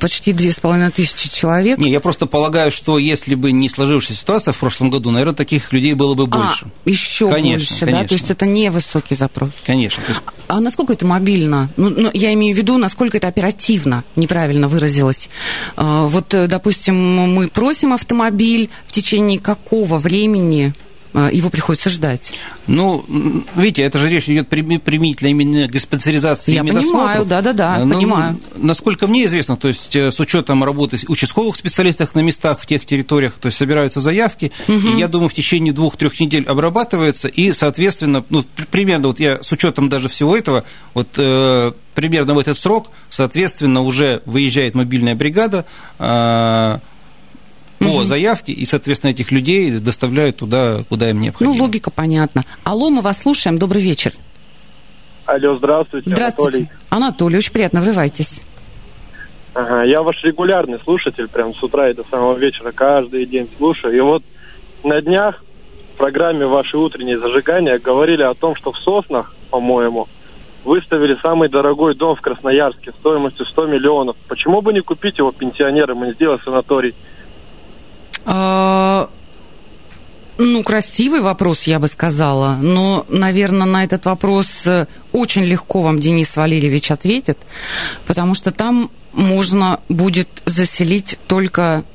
почти 0.01 0.33
две 0.33 0.51
с 0.51 0.59
половиной 0.59 0.91
тысячи 0.91 1.29
человек? 1.29 1.77
Не, 1.79 1.91
я 1.91 1.99
просто 1.99 2.25
полагаю, 2.25 2.71
что 2.71 2.97
если 2.97 3.35
бы 3.35 3.51
не 3.51 3.69
сложившаяся 3.69 4.21
ситуация 4.21 4.53
в 4.53 4.57
прошлом 4.57 4.89
году, 4.89 5.11
наверное, 5.11 5.35
таких 5.35 5.73
людей 5.73 5.93
было 5.93 6.13
бы 6.13 6.23
а, 6.23 6.27
больше. 6.27 6.65
А, 6.65 6.89
еще 6.89 7.16
еще 7.17 7.33
конечно, 7.33 7.57
больше, 7.57 7.79
конечно. 7.79 8.01
да? 8.01 8.07
То 8.07 8.13
есть 8.13 8.31
это 8.31 8.45
не 8.45 8.69
высокий 8.69 9.15
запрос. 9.15 9.49
Конечно. 9.65 10.01
Есть... 10.07 10.21
А 10.47 10.59
насколько 10.59 10.93
это 10.93 11.05
мобильно? 11.05 11.69
Ну, 11.77 11.89
ну, 11.89 12.09
я 12.13 12.33
имею 12.33 12.55
в 12.55 12.57
виду, 12.57 12.77
насколько 12.77 13.17
это 13.17 13.27
оперативно, 13.27 14.03
неправильно 14.15 14.67
выразилась. 14.67 15.29
А, 15.75 16.05
вот, 16.05 16.33
э, 16.33 16.47
допустим, 16.47 16.95
мы 16.95 17.47
просим 17.49 17.93
автомобиль, 17.93 18.69
в 18.85 18.91
течение 18.91 19.39
какого 19.39 19.97
времени 19.97 20.73
его 21.13 21.49
приходится 21.49 21.89
ждать. 21.89 22.33
Ну, 22.67 23.05
видите, 23.55 23.83
это 23.83 23.97
же 23.97 24.09
речь 24.09 24.29
идет 24.29 24.49
применительно 24.49 25.29
именно 25.29 25.67
диспансеризации 25.67 26.53
Я 26.53 26.61
и 26.61 26.67
понимаю, 26.67 27.25
да-да-да, 27.25 27.79
ну, 27.85 27.95
понимаю. 27.95 28.39
Насколько 28.57 29.07
мне 29.07 29.25
известно, 29.25 29.55
то 29.55 29.67
есть 29.67 29.95
э, 29.95 30.11
с 30.11 30.19
учетом 30.19 30.63
работы 30.63 30.99
участковых 31.07 31.55
специалистов 31.55 32.13
на 32.13 32.19
местах 32.19 32.59
в 32.59 32.65
тех 32.65 32.85
территориях, 32.85 33.33
то 33.33 33.47
есть 33.47 33.57
собираются 33.57 34.01
заявки, 34.01 34.51
угу. 34.67 34.89
и 34.89 34.99
я 34.99 35.07
думаю, 35.07 35.29
в 35.29 35.33
течение 35.33 35.73
двух-трех 35.73 36.19
недель 36.19 36.43
обрабатывается, 36.45 37.27
и, 37.27 37.51
соответственно, 37.51 38.23
ну, 38.29 38.43
примерно 38.69 39.07
вот 39.07 39.19
я 39.19 39.41
с 39.41 39.51
учетом 39.51 39.89
даже 39.89 40.09
всего 40.09 40.35
этого, 40.35 40.63
вот 40.93 41.07
э, 41.17 41.71
примерно 41.93 42.33
в 42.33 42.39
этот 42.39 42.59
срок, 42.59 42.91
соответственно, 43.09 43.81
уже 43.81 44.21
выезжает 44.25 44.75
мобильная 44.75 45.15
бригада, 45.15 45.65
э, 45.99 46.79
по 47.79 47.85
угу. 47.85 48.03
заявке, 48.03 48.51
и, 48.51 48.65
соответственно, 48.65 49.11
этих 49.11 49.31
людей 49.31 49.71
доставляют 49.79 50.37
туда, 50.37 50.83
куда 50.89 51.09
им 51.09 51.21
необходимо. 51.21 51.55
Ну, 51.55 51.63
логика 51.63 51.91
понятна. 51.91 52.43
Алло, 52.63 52.89
мы 52.89 53.01
вас 53.01 53.21
слушаем. 53.21 53.57
Добрый 53.57 53.81
вечер. 53.81 54.13
Алло, 55.25 55.55
здравствуйте, 55.57 56.09
Здравствуйте. 56.09 56.57
Анатолий. 56.57 56.69
Анатолий, 56.89 57.37
очень 57.37 57.51
приятно, 57.51 57.81
врывайтесь. 57.81 58.41
Ага, 59.53 59.83
я 59.83 60.01
ваш 60.03 60.23
регулярный 60.23 60.79
слушатель, 60.83 61.27
прям 61.27 61.53
с 61.53 61.61
утра 61.61 61.89
и 61.89 61.93
до 61.93 62.03
самого 62.03 62.37
вечера, 62.37 62.71
каждый 62.71 63.25
день 63.25 63.49
слушаю. 63.57 63.95
И 63.95 63.99
вот 63.99 64.23
на 64.83 65.01
днях 65.01 65.43
в 65.93 65.97
программе 65.97 66.45
«Ваши 66.45 66.77
утренние 66.77 67.19
зажигания» 67.19 67.79
говорили 67.79 68.21
о 68.21 68.35
том, 68.35 68.55
что 68.55 68.71
в 68.71 68.77
Соснах, 68.77 69.33
по-моему, 69.49 70.07
выставили 70.63 71.17
самый 71.21 71.49
дорогой 71.49 71.95
дом 71.95 72.15
в 72.15 72.21
Красноярске 72.21 72.91
стоимостью 72.91 73.45
100 73.45 73.65
миллионов. 73.67 74.15
Почему 74.27 74.61
бы 74.61 74.73
не 74.73 74.81
купить 74.81 75.17
его 75.17 75.31
пенсионерам 75.31 76.03
и 76.03 76.07
не 76.07 76.13
сделать 76.13 76.41
санаторий? 76.43 76.93
А, 78.29 79.09
ну, 80.37 80.61
красивый 80.61 81.21
вопрос, 81.21 81.63
я 81.63 81.79
бы 81.79 81.87
сказала. 81.87 82.59
Но, 82.61 83.05
наверное, 83.07 83.65
на 83.65 83.85
этот 83.85 84.05
вопрос 84.05 84.47
э, 84.65 84.85
очень 85.13 85.43
легко 85.43 85.81
вам 85.81 85.99
Денис 85.99 86.35
Валерьевич 86.35 86.91
ответит, 86.91 87.37
потому 88.05 88.35
что 88.35 88.51
там 88.51 88.91
можно 89.13 89.79
будет 89.87 90.27
заселить 90.45 91.17
только 91.25 91.85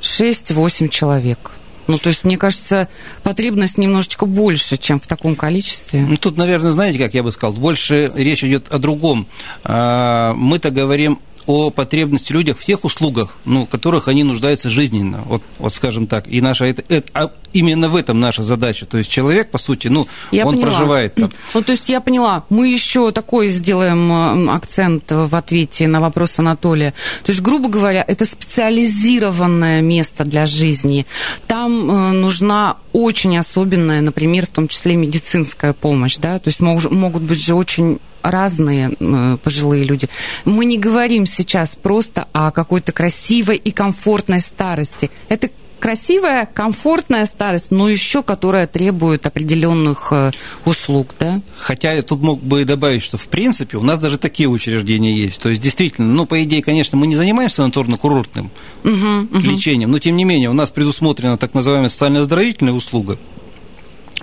6-8 0.00 0.88
человек. 0.88 1.52
Ну, 1.88 1.98
то 1.98 2.08
есть, 2.08 2.24
мне 2.24 2.38
кажется, 2.38 2.88
потребность 3.22 3.76
немножечко 3.76 4.24
больше, 4.24 4.78
чем 4.78 4.98
в 4.98 5.06
таком 5.06 5.36
количестве. 5.36 6.00
Ну, 6.00 6.16
тут, 6.16 6.38
наверное, 6.38 6.70
знаете, 6.70 6.98
как 6.98 7.12
я 7.12 7.22
бы 7.22 7.30
сказал, 7.30 7.52
больше 7.52 8.10
речь 8.14 8.42
идет 8.42 8.68
о 8.68 8.78
другом. 8.78 9.26
А, 9.62 10.32
мы-то 10.32 10.70
говорим 10.70 11.20
о 11.46 11.70
потребности 11.70 12.32
людях 12.32 12.58
в 12.58 12.64
тех 12.64 12.84
услугах, 12.84 13.36
ну, 13.44 13.66
в 13.66 13.68
которых 13.68 14.08
они 14.08 14.24
нуждаются 14.24 14.70
жизненно, 14.70 15.22
вот, 15.26 15.42
вот 15.58 15.74
скажем 15.74 16.06
так. 16.06 16.26
И 16.28 16.40
наша, 16.40 16.64
это, 16.64 16.82
это, 16.88 17.08
а 17.14 17.30
именно 17.52 17.88
в 17.88 17.96
этом 17.96 18.20
наша 18.20 18.42
задача. 18.42 18.86
То 18.86 18.98
есть 18.98 19.10
человек, 19.10 19.50
по 19.50 19.58
сути, 19.58 19.88
ну, 19.88 20.06
я 20.30 20.46
он 20.46 20.56
поняла. 20.56 20.70
проживает 20.70 21.14
там. 21.14 21.30
Ну, 21.54 21.62
то 21.62 21.72
есть 21.72 21.88
я 21.88 22.00
поняла. 22.00 22.44
Мы 22.50 22.68
еще 22.68 23.12
такой 23.12 23.48
сделаем 23.48 24.50
акцент 24.50 25.04
в 25.10 25.34
ответе 25.36 25.86
на 25.86 26.00
вопрос 26.00 26.38
Анатолия. 26.38 26.92
То 27.24 27.30
есть, 27.30 27.42
грубо 27.42 27.68
говоря, 27.68 28.04
это 28.06 28.24
специализированное 28.24 29.80
место 29.82 30.24
для 30.24 30.46
жизни. 30.46 31.06
Там 31.46 31.90
э, 31.90 32.12
нужна 32.12 32.76
очень 32.92 33.36
особенная, 33.36 34.00
например, 34.00 34.46
в 34.46 34.50
том 34.50 34.68
числе 34.68 34.96
медицинская 34.96 35.72
помощь, 35.72 36.16
да, 36.16 36.38
то 36.38 36.48
есть 36.48 36.60
мог, 36.60 36.90
могут 36.90 37.22
быть 37.22 37.44
же 37.44 37.54
очень 37.54 37.98
разные 38.24 38.92
э, 38.98 39.36
пожилые 39.42 39.84
люди. 39.84 40.08
Мы 40.44 40.64
не 40.64 40.78
говорим 40.78 41.26
сейчас 41.26 41.76
просто 41.76 42.26
о 42.32 42.50
какой-то 42.50 42.92
красивой 42.92 43.56
и 43.56 43.70
комфортной 43.70 44.40
старости. 44.40 45.10
Это 45.28 45.50
красивая, 45.84 46.46
комфортная 46.46 47.26
старость, 47.26 47.70
но 47.70 47.90
еще 47.90 48.22
которая 48.22 48.66
требует 48.66 49.26
определенных 49.26 50.12
э, 50.12 50.30
услуг, 50.64 51.14
да? 51.20 51.42
Хотя 51.58 51.92
я 51.92 52.02
тут 52.02 52.22
мог 52.22 52.42
бы 52.42 52.64
добавить, 52.64 53.02
что 53.02 53.18
в 53.18 53.28
принципе 53.28 53.76
у 53.76 53.82
нас 53.82 53.98
даже 53.98 54.16
такие 54.16 54.48
учреждения 54.48 55.14
есть. 55.14 55.42
То 55.42 55.50
есть 55.50 55.60
действительно, 55.60 56.06
ну, 56.08 56.24
по 56.24 56.42
идее, 56.42 56.62
конечно, 56.62 56.96
мы 56.96 57.06
не 57.06 57.16
занимаемся 57.16 57.62
санаторно-курортным 57.62 58.48
угу, 58.82 59.36
угу. 59.36 59.38
лечением, 59.40 59.90
но 59.90 59.98
тем 59.98 60.16
не 60.16 60.24
менее 60.24 60.48
у 60.48 60.54
нас 60.54 60.70
предусмотрена 60.70 61.36
так 61.36 61.52
называемая 61.52 61.90
социально-оздоровительная 61.90 62.72
услуга– 62.72 63.18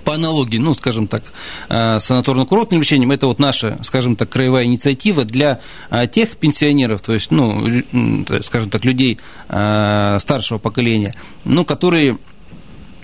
по 0.02 0.16
аналогии, 0.16 0.58
ну, 0.58 0.74
скажем 0.74 1.08
так, 1.08 1.24
э, 1.70 1.98
санаторно-курортным 2.00 2.80
лечением, 2.80 3.12
это 3.12 3.28
вот 3.28 3.40
наша, 3.40 3.78
скажем 3.84 4.16
так, 4.16 4.30
краевая 4.30 4.66
инициатива 4.66 5.26
для 5.26 5.60
э, 5.90 6.08
тех 6.08 6.38
пенсионеров, 6.38 7.02
то 7.02 7.14
есть, 7.14 7.32
ну, 7.32 7.84
скажем 8.44 8.70
так, 8.70 8.86
людей 8.86 9.20
э, 9.50 10.18
старшего 10.20 10.58
поколения, 10.58 11.16
ну, 11.46 11.66
которые 11.66 12.18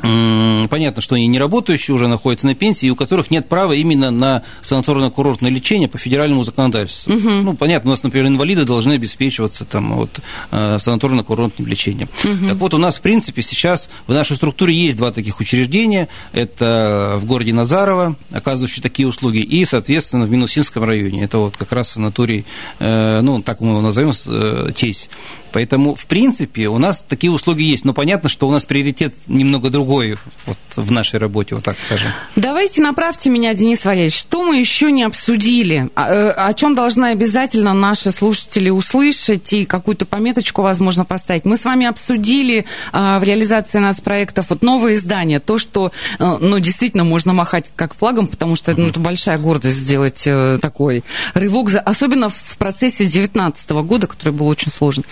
понятно, 0.02 1.02
что 1.02 1.16
они 1.16 1.28
не 1.28 1.40
работающие, 1.40 1.94
уже 1.94 2.08
находятся 2.08 2.46
на 2.46 2.56
пенсии, 2.56 2.88
и 2.88 2.90
у 2.90 2.96
которых 2.96 3.32
нет 3.32 3.50
права 3.50 3.74
именно 3.74 4.12
на 4.12 4.44
санаторно-курортное 4.62 5.50
лечение 5.50 5.88
по 5.88 5.98
федеральному 5.98 6.44
законодательству. 6.44 7.14
Угу. 7.14 7.30
Ну, 7.30 7.56
понятно, 7.56 7.90
у 7.90 7.94
нас, 7.94 8.04
например, 8.04 8.28
инвалиды 8.28 8.66
должны 8.66 8.94
обеспечиваться 8.94 9.66
там, 9.66 9.96
вот, 9.96 10.20
э, 10.52 10.78
санаторно-курортным 10.78 11.66
лечением. 11.66 12.10
Угу. 12.24 12.48
Так 12.48 12.58
вот, 12.58 12.74
у 12.74 12.78
нас, 12.78 12.98
в 12.98 13.02
принципе, 13.02 13.42
сейчас 13.42 13.90
в 14.06 14.14
нашей 14.14 14.36
структуре 14.36 14.74
есть 14.74 14.98
два 14.98 15.12
таких 15.12 15.40
учреждения. 15.40 16.08
Это 16.34 17.18
в 17.22 17.26
городе 17.26 17.54
Назарово, 17.54 18.16
оказывающие 18.32 18.84
такие 18.84 19.08
услуги, 19.08 19.40
и, 19.40 19.66
соответственно, 19.66 20.26
в 20.26 20.30
Минусинском 20.30 20.84
районе. 20.84 21.24
Это 21.24 21.38
вот 21.40 21.58
как 21.58 21.72
раз 21.72 21.92
санаторий, 21.92 22.46
э, 22.80 23.22
ну, 23.22 23.42
так 23.42 23.62
мы 23.62 23.70
его 23.70 23.82
назовем, 23.82 24.12
э, 24.28 24.72
Тесь. 24.76 25.10
Поэтому, 25.52 25.96
в 25.96 26.06
принципе, 26.06 26.68
у 26.68 26.78
нас 26.78 27.04
такие 27.08 27.32
услуги 27.32 27.64
есть. 27.64 27.86
Но 27.86 27.94
понятно, 27.94 28.30
что 28.30 28.48
у 28.48 28.52
нас 28.52 28.66
приоритет 28.66 29.16
немного 29.28 29.70
другой 29.70 29.87
другой 29.88 30.18
вот, 30.46 30.58
в 30.76 30.92
нашей 30.92 31.18
работе, 31.18 31.56
вот 31.56 31.64
так 31.64 31.78
скажем. 31.80 32.12
Давайте 32.36 32.82
направьте 32.82 33.30
меня, 33.30 33.54
Денис 33.54 33.86
Валерьевич, 33.86 34.20
что 34.20 34.44
мы 34.44 34.58
еще 34.58 34.92
не 34.92 35.04
обсудили, 35.04 35.90
о, 35.96 36.10
э, 36.10 36.30
о 36.32 36.54
чем 36.54 36.76
должны 36.76 37.06
обязательно 37.06 37.74
наши 37.74 38.12
слушатели 38.12 38.70
услышать 38.70 39.54
и 39.54 39.66
какую-то 39.66 40.06
пометочку, 40.06 40.62
возможно, 40.62 41.06
поставить. 41.06 41.46
Мы 41.46 41.56
с 41.56 41.64
вами 41.64 41.86
обсудили 41.86 42.66
а, 42.92 43.20
в 43.20 43.24
реализации 43.24 43.80
нацпроектов 43.80 44.50
вот 44.50 44.62
новое 44.62 44.96
издание, 44.96 45.40
то, 45.40 45.58
что, 45.58 45.94
а, 46.20 46.38
ну, 46.38 46.60
действительно 46.60 47.06
можно 47.06 47.32
махать 47.34 47.66
как 47.76 47.96
флагом, 47.96 48.28
потому 48.28 48.58
что 48.58 48.76
ну, 48.76 48.90
это 48.90 49.00
большая 49.00 49.38
гордость 49.38 49.78
сделать 49.78 50.26
а, 50.28 50.58
такой 50.58 51.06
рывок, 51.34 51.70
за, 51.70 51.80
особенно 51.80 52.28
в 52.28 52.58
процессе 52.58 53.06
2019 53.06 53.70
года, 53.70 54.08
который 54.08 54.34
был 54.34 54.48
очень 54.48 54.72
сложный. 54.72 55.06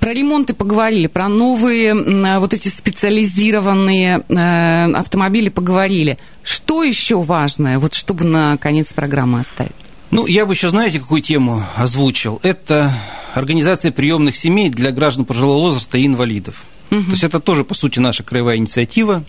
Про 0.00 0.12
ремонты 0.12 0.54
поговорили, 0.54 1.06
про 1.06 1.28
новые 1.28 1.92
а, 1.92 2.40
вот 2.40 2.52
эти 2.52 2.66
специализированные 2.66 4.07
а, 4.16 4.86
автомобили 4.96 5.48
поговорили. 5.48 6.18
Что 6.42 6.82
еще 6.82 7.20
важное, 7.22 7.78
вот 7.78 7.94
чтобы 7.94 8.24
на 8.24 8.56
конец 8.56 8.92
программы 8.92 9.40
оставить? 9.40 9.72
Ну, 10.10 10.26
я 10.26 10.46
бы 10.46 10.54
еще, 10.54 10.70
знаете, 10.70 11.00
какую 11.00 11.20
тему 11.20 11.64
озвучил? 11.76 12.40
Это 12.42 12.92
организация 13.34 13.92
приемных 13.92 14.36
семей 14.36 14.70
для 14.70 14.90
граждан 14.90 15.24
пожилого 15.24 15.60
возраста 15.60 15.98
и 15.98 16.06
инвалидов. 16.06 16.64
Угу. 16.90 17.02
То 17.02 17.10
есть 17.10 17.24
это 17.24 17.40
тоже, 17.40 17.64
по 17.64 17.74
сути, 17.74 17.98
наша 17.98 18.22
краевая 18.22 18.56
инициатива. 18.56 19.24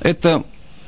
Это, 0.00 0.44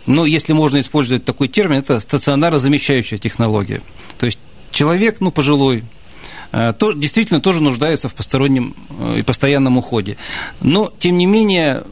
ну, 0.06 0.24
если 0.24 0.52
можно 0.52 0.80
использовать 0.80 1.24
такой 1.24 1.48
термин, 1.48 1.78
это 1.78 2.00
стационарозамещающая 2.00 3.18
технология. 3.18 3.82
То 4.18 4.26
есть 4.26 4.38
человек, 4.70 5.16
ну, 5.20 5.32
пожилой, 5.32 5.84
э, 6.52 6.72
то, 6.78 6.92
действительно 6.92 7.40
тоже 7.40 7.60
нуждается 7.60 8.08
в 8.08 8.14
постороннем 8.14 8.76
э, 9.00 9.18
и 9.18 9.22
постоянном 9.22 9.78
уходе. 9.78 10.16
Но, 10.60 10.92
тем 10.98 11.18
не 11.18 11.26
менее, 11.26 11.82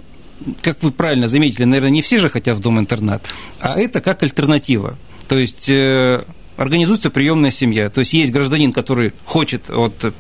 как 0.62 0.82
вы 0.82 0.90
правильно 0.90 1.28
заметили, 1.28 1.64
наверное, 1.64 1.90
не 1.90 2.02
все 2.02 2.18
же 2.18 2.28
хотят 2.28 2.56
в 2.56 2.60
дом-интернат, 2.60 3.24
а 3.60 3.78
это 3.78 4.00
как 4.00 4.22
альтернатива. 4.22 4.98
То 5.28 5.38
есть 5.38 5.68
э, 5.68 6.24
организуется 6.56 7.10
приемная 7.10 7.50
семья. 7.50 7.90
То 7.90 8.00
есть 8.00 8.12
есть 8.12 8.32
гражданин, 8.32 8.72
который 8.72 9.12
хочет 9.24 9.70
от 9.70 10.14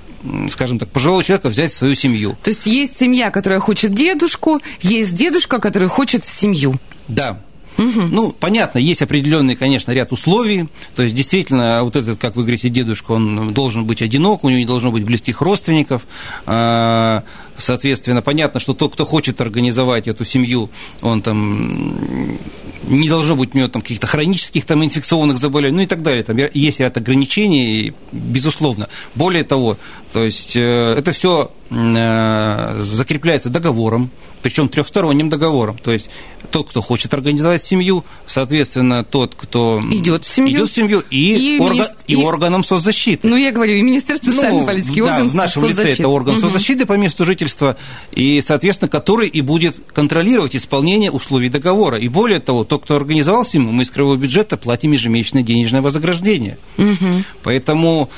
скажем 0.50 0.78
так, 0.78 0.88
пожилого 0.88 1.24
человека 1.24 1.48
взять 1.48 1.72
в 1.72 1.76
свою 1.76 1.96
семью. 1.96 2.36
То 2.44 2.50
есть 2.50 2.66
есть 2.66 2.96
семья, 2.96 3.30
которая 3.30 3.58
хочет 3.58 3.92
дедушку, 3.92 4.60
есть 4.80 5.14
дедушка, 5.14 5.58
который 5.58 5.88
хочет 5.88 6.24
в 6.24 6.30
семью. 6.30 6.76
Да, 7.08 7.40
Угу. 7.78 8.02
Ну, 8.10 8.32
понятно, 8.38 8.78
есть 8.78 9.02
определенный, 9.02 9.56
конечно, 9.56 9.92
ряд 9.92 10.12
условий. 10.12 10.68
То 10.94 11.02
есть, 11.02 11.14
действительно, 11.14 11.82
вот 11.82 11.96
этот, 11.96 12.20
как 12.20 12.36
вы 12.36 12.42
говорите, 12.42 12.68
дедушка, 12.68 13.12
он 13.12 13.54
должен 13.54 13.84
быть 13.84 14.02
одинок, 14.02 14.44
у 14.44 14.48
него 14.48 14.58
не 14.58 14.66
должно 14.66 14.92
быть 14.92 15.04
близких 15.04 15.40
родственников. 15.40 16.02
А, 16.46 17.24
соответственно, 17.56 18.22
понятно, 18.22 18.60
что 18.60 18.74
тот, 18.74 18.94
кто 18.94 19.04
хочет 19.04 19.40
организовать 19.40 20.08
эту 20.08 20.24
семью, 20.24 20.70
он 21.00 21.22
там 21.22 22.38
не 22.84 23.08
должно 23.08 23.36
быть 23.36 23.54
у 23.54 23.58
него 23.58 23.68
там 23.68 23.82
каких-то 23.82 24.06
хронических 24.06 24.66
там 24.66 24.84
инфекционных 24.84 25.38
заболеваний, 25.38 25.76
ну 25.76 25.82
и 25.82 25.86
так 25.86 26.02
далее. 26.02 26.24
Там 26.24 26.36
есть 26.36 26.80
ряд 26.80 26.96
ограничений, 26.96 27.94
безусловно. 28.12 28.88
Более 29.14 29.44
того, 29.44 29.78
то 30.12 30.24
есть 30.24 30.56
э, 30.56 30.94
это 30.98 31.12
все 31.12 31.50
закрепляется 31.72 33.48
договором, 33.48 34.10
причем 34.42 34.68
трехсторонним 34.68 35.30
договором. 35.30 35.78
То 35.78 35.92
есть 35.92 36.10
тот, 36.50 36.68
кто 36.68 36.82
хочет 36.82 37.14
организовать 37.14 37.62
семью, 37.62 38.04
соответственно, 38.26 39.04
тот, 39.04 39.34
кто 39.34 39.80
идет 39.90 40.24
в 40.24 40.28
семью, 40.28 40.58
идет 40.58 40.70
в 40.70 40.74
семью 40.74 41.02
и, 41.10 41.56
и, 41.56 41.58
орган, 41.58 41.76
министр... 41.76 41.96
и 42.06 42.16
органом 42.16 42.64
соцзащиты. 42.64 43.26
Ну, 43.26 43.36
я 43.36 43.52
говорю, 43.52 43.74
и 43.74 43.82
Министерство 43.82 44.28
ну, 44.28 44.34
социальной 44.34 44.66
политики, 44.66 44.98
да, 44.98 45.14
орган 45.14 45.28
в 45.28 45.34
нашем 45.34 45.62
соцзащиты. 45.62 45.90
лице 45.90 46.02
это 46.02 46.08
орган 46.08 46.34
угу. 46.34 46.42
соцзащиты 46.42 46.86
по 46.86 46.92
месту 46.94 47.24
жительства, 47.24 47.76
и, 48.12 48.40
соответственно, 48.40 48.88
который 48.88 49.28
и 49.28 49.40
будет 49.40 49.76
контролировать 49.94 50.54
исполнение 50.56 51.10
условий 51.10 51.48
договора. 51.48 51.98
И 51.98 52.08
более 52.08 52.40
того, 52.40 52.64
тот, 52.64 52.84
кто 52.84 52.96
организовал 52.96 53.46
семью, 53.46 53.70
мы 53.70 53.84
из 53.84 53.90
краевого 53.90 54.16
бюджета 54.16 54.56
платим 54.56 54.92
ежемесячное 54.92 55.42
денежное 55.42 55.80
вознаграждение. 55.80 56.58
Угу. 56.76 57.24
Поэтому 57.44 58.10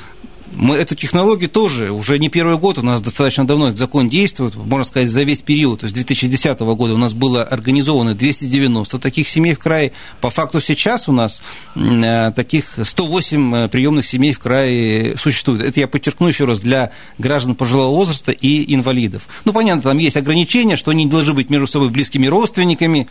мы 0.55 0.77
эту 0.77 0.95
технологию 0.95 1.51
тоже 1.51 1.91
уже 1.91 2.19
не 2.19 2.29
первый 2.29 2.57
год, 2.57 2.79
у 2.79 2.83
нас 2.83 3.01
достаточно 3.01 3.47
давно 3.47 3.69
этот 3.69 3.79
закон 3.79 4.09
действует, 4.09 4.55
можно 4.55 4.85
сказать, 4.85 5.09
за 5.09 5.23
весь 5.23 5.41
период. 5.41 5.81
То 5.81 5.87
есть 5.87 5.95
2010 5.95 6.61
года 6.61 6.95
у 6.95 6.99
нас 6.99 7.13
было 7.13 7.43
организовано 7.43 8.15
290 8.15 8.99
таких 8.99 9.29
семей 9.29 9.55
в 9.55 9.59
крае. 9.59 9.93
По 10.21 10.31
факту 10.31 10.61
сейчас 10.61 11.09
у 11.09 11.13
нас 11.13 11.43
э, 11.75 12.33
таких 12.35 12.79
108 12.83 13.55
э, 13.55 13.69
приемных 13.69 14.07
семей 14.07 14.33
в 14.33 14.39
крае 14.39 15.17
существует. 15.19 15.63
Это 15.63 15.81
я 15.81 15.89
подчеркну 15.89 16.29
еще 16.29 16.45
раз 16.45 16.61
для 16.61 16.91
граждан 17.19 17.55
пожилого 17.55 17.95
возраста 17.97 18.33
и 18.33 18.75
инвалидов. 18.75 19.23
Ну, 19.45 19.53
понятно, 19.53 19.83
там 19.83 19.99
есть 19.99 20.17
ограничения, 20.17 20.77
что 20.77 20.91
они 20.91 21.07
должны 21.07 21.35
быть 21.35 21.51
между 21.51 21.67
собой 21.67 21.91
близкими 21.91 22.27
родственниками, 22.27 23.09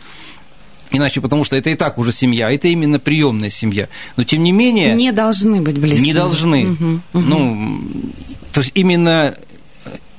Иначе, 0.98 1.20
потому 1.20 1.44
что 1.44 1.56
это 1.56 1.70
и 1.70 1.74
так 1.74 1.98
уже 1.98 2.12
семья, 2.12 2.50
это 2.52 2.68
именно 2.68 2.98
приемная 2.98 3.50
семья. 3.50 3.88
Но 4.16 4.24
тем 4.24 4.42
не 4.42 4.52
менее... 4.52 4.94
Не 4.94 5.12
должны 5.12 5.60
быть 5.60 5.78
близкими. 5.78 6.06
Не 6.06 6.12
должны. 6.12 6.66
Угу, 6.66 6.84
угу. 6.84 7.00
Ну, 7.12 7.80
то 8.52 8.60
есть 8.60 8.72
именно 8.74 9.34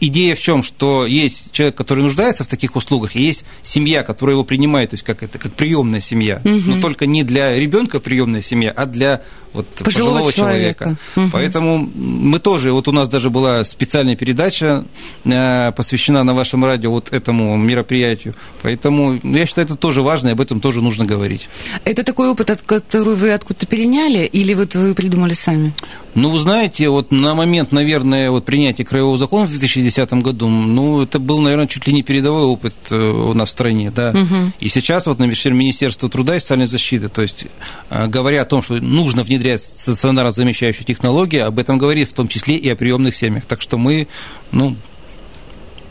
идея 0.07 0.35
в 0.35 0.39
чем, 0.39 0.63
что 0.63 1.05
есть 1.05 1.51
человек, 1.51 1.75
который 1.75 2.03
нуждается 2.03 2.43
в 2.43 2.47
таких 2.47 2.75
услугах, 2.75 3.15
и 3.15 3.21
есть 3.21 3.43
семья, 3.63 4.03
которая 4.03 4.35
его 4.35 4.43
принимает, 4.43 4.91
то 4.91 4.95
есть 4.95 5.03
как 5.03 5.23
это, 5.23 5.37
как 5.37 5.53
приемная 5.53 6.01
семья, 6.01 6.41
угу. 6.43 6.61
но 6.65 6.81
только 6.81 7.05
не 7.05 7.23
для 7.23 7.57
ребенка 7.57 7.99
приемная 7.99 8.41
семья, 8.41 8.71
а 8.75 8.85
для 8.85 9.21
вот, 9.55 9.67
пожилого, 9.67 10.19
пожилого 10.19 10.33
человека. 10.33 10.83
человека. 10.83 10.99
Угу. 11.15 11.29
Поэтому 11.31 11.77
мы 11.95 12.39
тоже, 12.39 12.71
вот 12.73 12.87
у 12.87 12.91
нас 12.91 13.07
даже 13.07 13.29
была 13.29 13.63
специальная 13.63 14.15
передача, 14.15 14.85
э, 15.23 15.71
посвящена 15.71 16.23
на 16.23 16.33
вашем 16.33 16.65
радио 16.65 16.91
вот 16.91 17.13
этому 17.13 17.55
мероприятию. 17.55 18.35
Поэтому 18.61 19.19
ну, 19.23 19.37
я 19.37 19.45
считаю, 19.45 19.65
это 19.65 19.75
тоже 19.75 20.01
важно, 20.01 20.29
и 20.29 20.31
об 20.31 20.41
этом 20.41 20.59
тоже 20.59 20.81
нужно 20.81 21.05
говорить. 21.05 21.47
Это 21.85 22.03
такой 22.03 22.29
опыт, 22.29 22.61
который 22.65 23.15
вы 23.15 23.31
откуда-то 23.31 23.65
переняли, 23.65 24.25
или 24.25 24.53
вот 24.53 24.75
вы 24.75 24.93
придумали 24.93 25.33
сами? 25.33 25.73
Ну, 26.15 26.29
вы 26.29 26.39
знаете, 26.39 26.89
вот 26.89 27.11
на 27.11 27.35
момент, 27.35 27.71
наверное, 27.71 28.31
вот 28.31 28.45
принятия 28.45 28.83
краевого 28.83 29.17
закона 29.17 29.45
в 29.45 29.49
2010 29.49 30.13
году, 30.13 30.49
ну, 30.49 31.01
это 31.01 31.19
был, 31.19 31.39
наверное, 31.39 31.67
чуть 31.67 31.87
ли 31.87 31.93
не 31.93 32.03
передовой 32.03 32.43
опыт 32.43 32.73
э, 32.89 32.95
у 32.95 33.33
нас 33.33 33.49
в 33.49 33.51
стране, 33.51 33.91
да. 33.91 34.09
Угу. 34.09 34.51
И 34.59 34.69
сейчас 34.69 35.05
вот, 35.05 35.19
например, 35.19 35.53
Министерство 35.53 36.09
труда 36.09 36.35
и 36.35 36.39
социальной 36.39 36.67
защиты, 36.67 37.09
то 37.09 37.21
есть 37.21 37.45
э, 37.89 38.07
говоря 38.07 38.41
о 38.41 38.45
том, 38.45 38.61
что 38.61 38.75
нужно 38.75 39.23
внедрять 39.23 39.45
внедрять 39.45 39.63
стационарно 39.63 40.31
замещающую 40.31 40.85
технологию, 40.85 41.45
об 41.45 41.59
этом 41.59 41.77
говорит 41.77 42.09
в 42.09 42.13
том 42.13 42.27
числе 42.27 42.55
и 42.55 42.69
о 42.69 42.75
приемных 42.75 43.15
семьях. 43.15 43.45
Так 43.45 43.61
что 43.61 43.77
мы, 43.77 44.07
ну, 44.51 44.75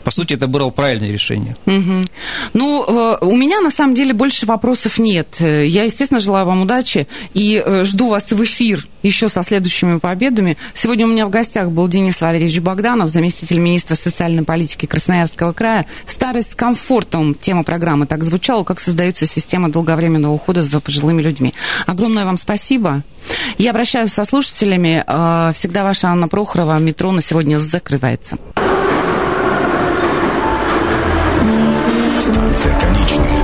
по 0.05 0.11
сути, 0.11 0.35
это 0.35 0.47
было 0.47 0.69
правильное 0.69 1.09
решение. 1.09 1.55
Угу. 1.65 2.03
Ну, 2.53 2.85
э, 2.87 3.17
у 3.21 3.35
меня 3.35 3.59
на 3.59 3.71
самом 3.71 3.95
деле 3.95 4.13
больше 4.13 4.45
вопросов 4.45 4.99
нет. 4.99 5.37
Я, 5.39 5.83
естественно, 5.83 6.19
желаю 6.19 6.45
вам 6.45 6.61
удачи 6.61 7.07
и 7.33 7.61
э, 7.65 7.85
жду 7.85 8.09
вас 8.09 8.29
в 8.29 8.43
эфир 8.43 8.87
еще 9.01 9.29
со 9.29 9.41
следующими 9.41 9.97
победами. 9.97 10.57
Сегодня 10.75 11.05
у 11.05 11.09
меня 11.09 11.25
в 11.25 11.31
гостях 11.31 11.71
был 11.71 11.87
Денис 11.87 12.21
Валерьевич 12.21 12.59
Богданов, 12.59 13.09
заместитель 13.09 13.57
министра 13.57 13.95
социальной 13.95 14.43
политики 14.43 14.85
Красноярского 14.85 15.53
края. 15.53 15.87
Старость 16.05 16.51
с 16.51 16.55
комфортом. 16.55 17.33
Тема 17.33 17.63
программы 17.63 18.05
так 18.05 18.23
звучала, 18.23 18.63
как 18.63 18.79
создается 18.79 19.25
система 19.25 19.69
долговременного 19.69 20.33
ухода 20.33 20.61
за 20.61 20.79
пожилыми 20.79 21.23
людьми. 21.23 21.55
Огромное 21.87 22.25
вам 22.25 22.37
спасибо. 22.37 23.01
Я 23.57 23.71
обращаюсь 23.71 24.13
со 24.13 24.23
слушателями. 24.23 25.03
Э, 25.05 25.51
всегда 25.53 25.83
ваша 25.83 26.09
Анна 26.09 26.27
Прохорова. 26.27 26.77
Метро 26.77 27.11
на 27.11 27.21
сегодня 27.21 27.57
закрывается. 27.57 28.37
Станция 32.55 32.79
конечная. 32.79 33.34